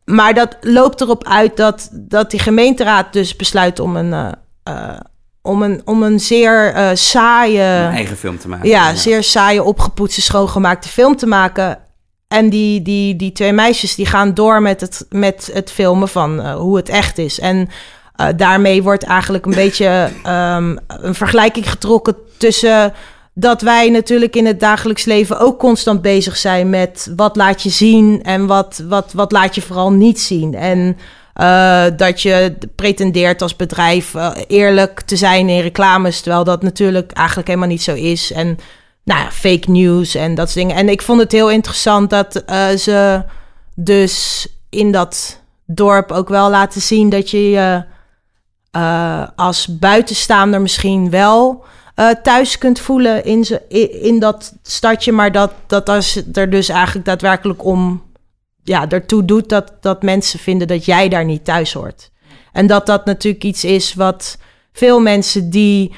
[0.04, 4.34] Maar dat loopt erop uit dat, dat die gemeenteraad dus besluit om een,
[4.68, 5.00] uh,
[5.42, 7.62] om een, om een zeer saaie...
[7.62, 8.68] Een eigen film te maken.
[8.68, 11.78] Ja, ja, zeer saaie, opgepoetste, schoongemaakte film te maken.
[12.30, 16.40] En die, die, die twee meisjes die gaan door met het, met het filmen van
[16.40, 17.40] uh, hoe het echt is.
[17.40, 17.68] En
[18.20, 22.92] uh, daarmee wordt eigenlijk een beetje um, een vergelijking getrokken tussen
[23.34, 27.70] dat wij natuurlijk in het dagelijks leven ook constant bezig zijn met wat laat je
[27.70, 30.54] zien en wat, wat, wat laat je vooral niet zien.
[30.54, 30.96] En
[31.40, 34.14] uh, dat je pretendeert als bedrijf
[34.46, 38.32] eerlijk te zijn in reclames, terwijl dat natuurlijk eigenlijk helemaal niet zo is.
[38.32, 38.58] En
[39.10, 40.80] nou ja, fake news en dat soort dingen.
[40.80, 43.24] En ik vond het heel interessant dat uh, ze
[43.74, 47.84] dus in dat dorp ook wel laten zien dat je je
[48.76, 51.64] uh, als buitenstaander misschien wel
[51.96, 53.68] uh, thuis kunt voelen in, ze,
[54.02, 58.02] in, dat stadje, maar dat, dat als er dus eigenlijk daadwerkelijk om
[58.62, 62.10] ja, ertoe doet dat, dat mensen vinden dat jij daar niet thuis hoort.
[62.52, 64.38] En dat dat natuurlijk iets is wat
[64.72, 65.94] veel mensen die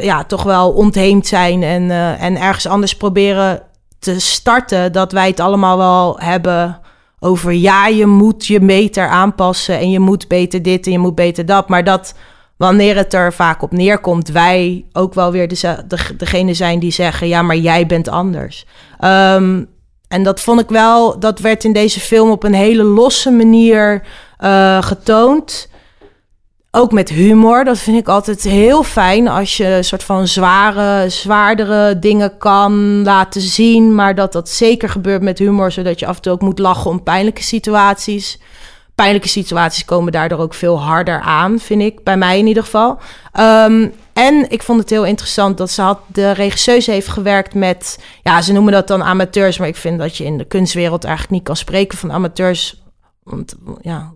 [0.00, 3.62] ja, toch wel ontheemd zijn en, uh, en ergens anders proberen
[3.98, 6.80] te starten, dat wij het allemaal wel hebben
[7.20, 11.14] over ja, je moet je beter aanpassen en je moet beter dit en je moet
[11.14, 11.68] beter dat.
[11.68, 12.14] Maar dat
[12.56, 16.92] wanneer het er vaak op neerkomt, wij ook wel weer de, de, degene zijn die
[16.92, 18.66] zeggen: ja, maar jij bent anders.
[19.04, 19.68] Um,
[20.08, 24.02] en dat vond ik wel, dat werd in deze film op een hele losse manier
[24.40, 25.68] uh, getoond.
[26.76, 27.64] Ook met humor.
[27.64, 33.02] Dat vind ik altijd heel fijn als je een soort van zware, zwaardere dingen kan
[33.02, 33.94] laten zien.
[33.94, 36.90] Maar dat dat zeker gebeurt met humor, zodat je af en toe ook moet lachen
[36.90, 38.40] om pijnlijke situaties.
[38.94, 42.04] Pijnlijke situaties komen daardoor ook veel harder aan, vind ik.
[42.04, 42.98] Bij mij in ieder geval.
[43.40, 47.98] Um, En ik vond het heel interessant dat ze had, de regisseuse heeft gewerkt met,
[48.22, 51.34] ja, ze noemen dat dan amateurs, maar ik vind dat je in de kunstwereld eigenlijk
[51.34, 52.82] niet kan spreken van amateurs.
[53.22, 54.12] Want ja,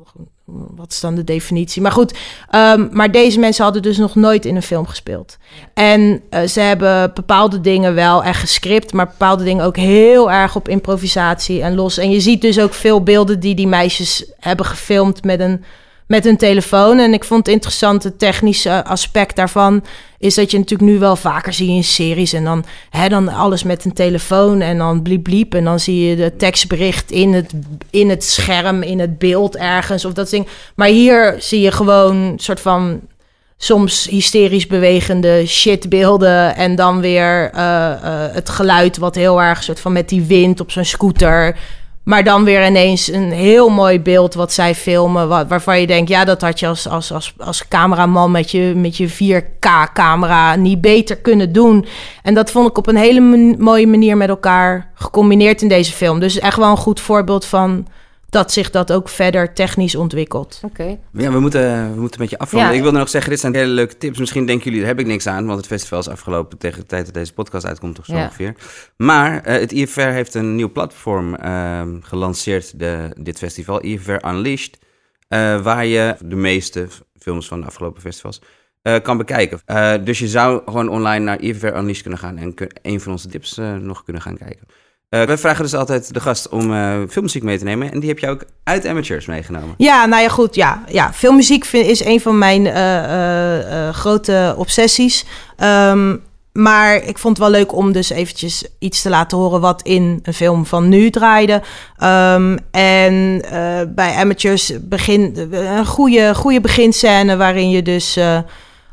[0.50, 1.82] wat is dan de definitie?
[1.82, 2.14] Maar goed,
[2.50, 5.36] ehm, maar deze mensen hadden dus nog nooit in een film gespeeld.
[5.74, 10.56] En eh, ze hebben bepaalde dingen wel echt gescript, maar bepaalde dingen ook heel erg
[10.56, 11.98] op improvisatie en los.
[11.98, 15.64] En je ziet dus ook veel beelden die die meisjes hebben gefilmd met een
[16.08, 16.98] met een telefoon.
[16.98, 19.84] En ik vond het interessant, het technische aspect daarvan...
[20.18, 22.32] is dat je natuurlijk nu wel vaker zie in series...
[22.32, 25.54] en dan, hè, dan alles met een telefoon en dan bliep bliep...
[25.54, 27.52] en dan zie je de tekstbericht in het,
[27.90, 30.46] in het scherm, in het beeld ergens of dat ding.
[30.74, 33.00] Maar hier zie je gewoon een soort van
[33.60, 39.80] soms hysterisch bewegende shitbeelden en dan weer uh, uh, het geluid wat heel erg soort
[39.80, 41.56] van met die wind op zo'n scooter
[42.08, 45.28] maar dan weer ineens een heel mooi beeld wat zij filmen.
[45.28, 48.72] Wat, waarvan je denkt, ja, dat had je als, als, als, als cameraman met je,
[48.76, 51.86] met je 4K-camera niet beter kunnen doen.
[52.22, 53.20] En dat vond ik op een hele
[53.58, 56.20] mooie manier met elkaar gecombineerd in deze film.
[56.20, 57.86] Dus echt wel een goed voorbeeld van
[58.30, 60.60] dat zich dat ook verder technisch ontwikkelt.
[60.64, 60.98] Oké.
[61.12, 62.74] Ja, we moeten, we moeten met je afronden.
[62.74, 64.18] Ik wilde nog zeggen, dit zijn hele leuke tips.
[64.18, 66.86] Misschien denken jullie, daar heb ik niks aan, want het festival is afgelopen tegen de
[66.86, 68.54] tijd dat deze podcast uitkomt, toch zo ongeveer.
[68.96, 74.78] Maar uh, het IFR heeft een nieuw platform uh, gelanceerd, de, dit festival, IFR Unleashed,
[75.28, 78.40] uh, waar je de meeste films van de afgelopen festivals
[78.82, 79.60] uh, kan bekijken.
[80.04, 83.60] dus je zou gewoon online naar IFR Unleashed kunnen gaan en een van onze tips
[83.80, 84.66] nog kunnen gaan kijken.
[85.10, 87.92] Uh, we vragen dus altijd de gast om uh, filmmuziek mee te nemen.
[87.92, 89.74] En die heb je ook uit Amateurs meegenomen.
[89.76, 90.54] Ja, nou ja, goed.
[90.54, 91.12] Ja, ja.
[91.12, 95.24] filmmuziek is een van mijn uh, grote obsessies.
[95.56, 99.82] Um, maar ik vond het wel leuk om dus eventjes iets te laten horen wat
[99.82, 101.62] in een film van nu draaide.
[102.02, 103.42] Um, en
[103.94, 108.18] bij Amateurs begin een goede, goede beginscène waarin je dus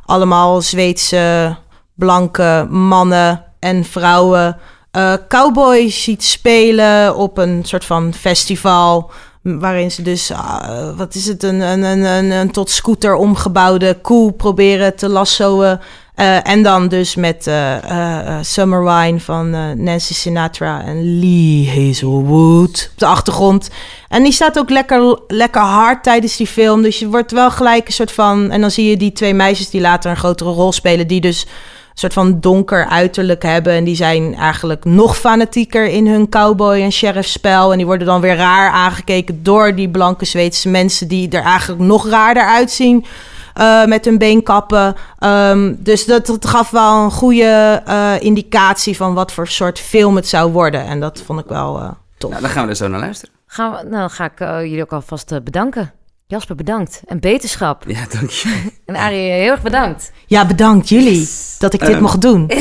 [0.05, 1.55] allemaal Zweedse
[1.95, 4.57] blanke mannen en vrouwen
[4.95, 9.11] uh, cowboys ziet spelen op een soort van festival.
[9.41, 14.31] Waarin ze dus, uh, wat is het, een, een, een, een, tot scooter omgebouwde koe
[14.31, 15.79] proberen te lassoen.
[16.15, 17.51] Uh, en dan dus met
[18.41, 19.49] Summer Wine van
[19.83, 23.69] Nancy Sinatra en Lee Hazelwood op de achtergrond.
[24.09, 26.81] En die staat ook lekker, lekker hard tijdens die film.
[26.81, 28.51] Dus je wordt wel gelijk een soort van.
[28.51, 31.45] En dan zie je die twee meisjes die later een grotere rol spelen, die dus
[31.99, 33.73] soort van donker uiterlijk hebben.
[33.73, 37.71] En die zijn eigenlijk nog fanatieker in hun cowboy- en sheriffspel.
[37.71, 41.07] En die worden dan weer raar aangekeken door die blanke Zweedse mensen...
[41.07, 43.05] die er eigenlijk nog raarder uitzien...
[43.59, 44.95] Uh, met hun beenkappen.
[45.19, 50.15] Um, dus dat, dat, gaf wel een goede uh, indicatie van wat voor soort film
[50.15, 50.85] het zou worden.
[50.85, 52.29] En dat vond ik wel uh, tof.
[52.29, 53.35] Nou, dan gaan we er zo naar luisteren.
[53.45, 55.93] Gaan we, nou, dan ga ik jullie ook alvast bedanken.
[56.27, 57.01] Jasper, bedankt.
[57.05, 57.83] En beterschap.
[57.87, 58.63] Ja, dank je.
[58.85, 60.11] En Arie, heel erg bedankt.
[60.25, 61.27] Ja, bedankt jullie
[61.59, 62.51] dat ik dit uh, mocht doen.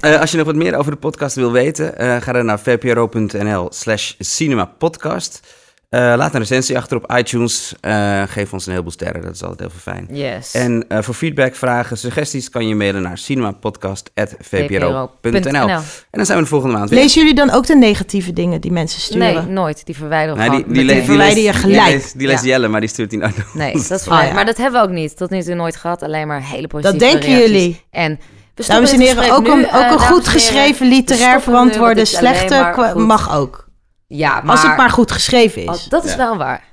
[0.00, 2.60] Uh, als je nog wat meer over de podcast wil weten, uh, ga dan naar
[2.60, 5.55] vpro.nl slash cinemapodcast.
[5.90, 7.74] Uh, laat een recensie achter op iTunes.
[7.80, 10.08] Uh, geef ons een heleboel sterren, dat is altijd heel veel fijn.
[10.10, 10.54] Yes.
[10.54, 15.68] En uh, voor feedback, vragen, suggesties kan je mailen naar cinemapodcast.vpro.nl.
[15.68, 16.98] En dan zijn we de volgende maand weer.
[16.98, 19.34] Lezen jullie dan ook de negatieve dingen die mensen sturen?
[19.34, 19.86] Nee, nooit.
[19.86, 21.84] Die verwijderen we nee, die, die, die, die verwijder je gelijk.
[21.84, 22.48] Die leest, die leest ja.
[22.48, 24.22] Jelle, maar die stuurt die nooit Nee, dat is waar.
[24.22, 24.34] Oh, ja.
[24.34, 25.16] Maar dat hebben we ook niet.
[25.16, 26.02] Tot nu toe nooit gehad.
[26.02, 27.52] Alleen maar hele positieve Dat denken reacties.
[27.52, 27.82] jullie.
[27.90, 28.18] En
[28.54, 33.65] Dames en heren, ook een, ook een goed geschreven literair verantwoorde slechte mag ook.
[34.06, 34.50] Ja, maar...
[34.50, 35.84] Als het maar goed geschreven is.
[35.84, 36.16] Oh, dat is ja.
[36.16, 36.64] wel waar.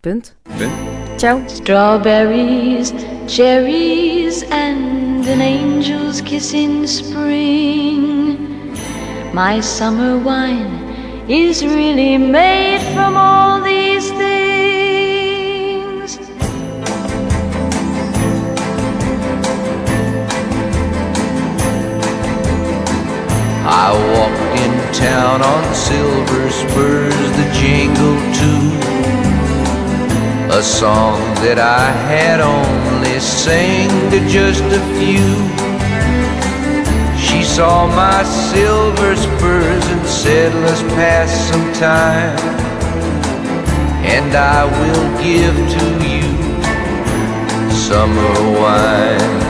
[0.00, 0.36] Punt.
[0.56, 0.72] Punt.
[1.16, 1.40] Ciao.
[1.46, 2.92] Strawberries,
[3.26, 8.38] cherries and an angel's kiss in spring.
[9.32, 10.88] My summer wine
[11.26, 14.28] is really made from all these things.
[23.66, 24.39] I walked in
[24.92, 28.66] town on silver spurs that jingle too.
[30.56, 35.30] A song that I had only sang to just a few.
[37.18, 42.38] She saw my silver spurs and said, Let's pass some time.
[44.04, 46.30] And I will give to you
[47.72, 49.49] summer wine.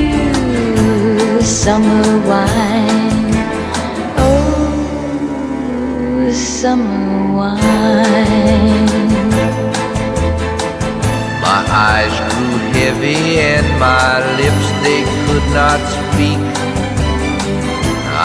[1.63, 3.33] summer wine.
[4.17, 5.51] Oh,
[6.33, 8.89] summer wine.
[11.45, 14.09] My eyes grew heavy and my
[14.41, 16.41] lips they could not speak.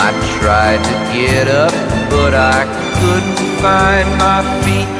[0.04, 0.08] I
[0.38, 1.74] tried to get up,
[2.08, 2.64] but I
[2.96, 4.90] couldn't find my feet.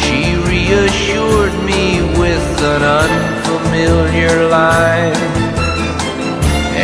[0.00, 1.84] She reassured me
[2.18, 5.43] with an unfamiliar line,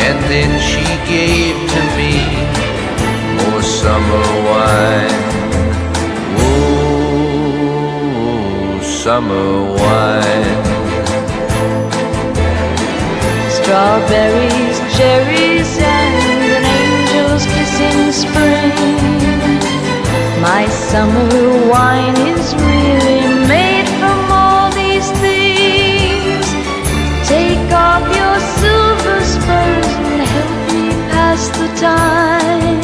[0.06, 0.84] and then she
[1.14, 2.14] gave to me
[3.38, 5.18] more summer wine.
[6.42, 7.50] Oh,
[8.82, 10.58] summer wine.
[13.58, 16.14] Strawberries, cherries, and
[16.56, 18.74] an angel's kiss in spring.
[20.42, 21.30] My summer
[21.70, 23.19] wine is really
[31.60, 32.80] the time.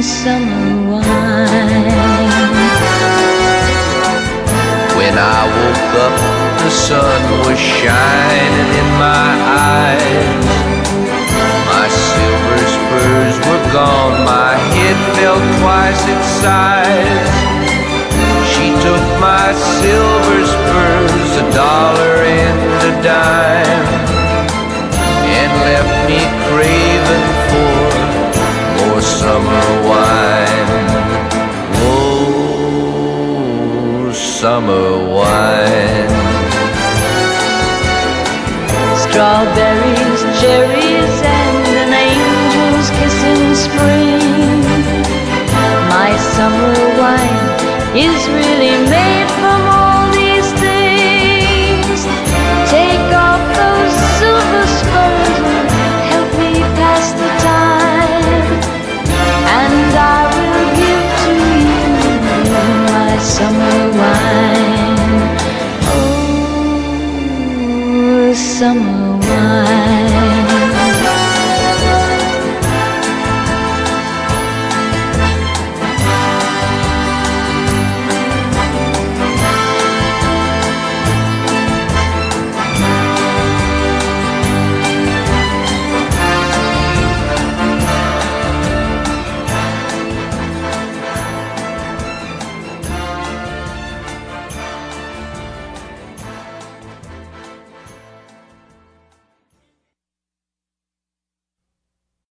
[0.01, 1.81] summer wine.
[4.97, 6.15] When I woke up
[6.63, 9.29] the sun was shining in my
[9.75, 10.45] eyes.
[11.71, 17.52] My silver spurs were gone, my head felt twice its size.
[18.83, 19.47] Took my
[19.79, 23.87] silver spurs, a dollar and a dime,
[25.39, 26.19] and left me
[26.49, 27.79] craving for
[28.75, 30.69] more summer wine.
[31.79, 32.91] Oh,
[34.11, 36.11] summer wine.
[39.03, 44.21] Strawberries, cherries, and an angel's kiss in spring.
[45.87, 47.22] My summer wine
[47.95, 52.05] is really made from all these things.
[52.71, 58.49] Take off those silver spoons and help me pass the time.
[59.61, 61.33] And I will give to
[61.69, 61.85] you
[62.89, 64.97] my summer wine.
[65.93, 70.22] Oh, summer wine.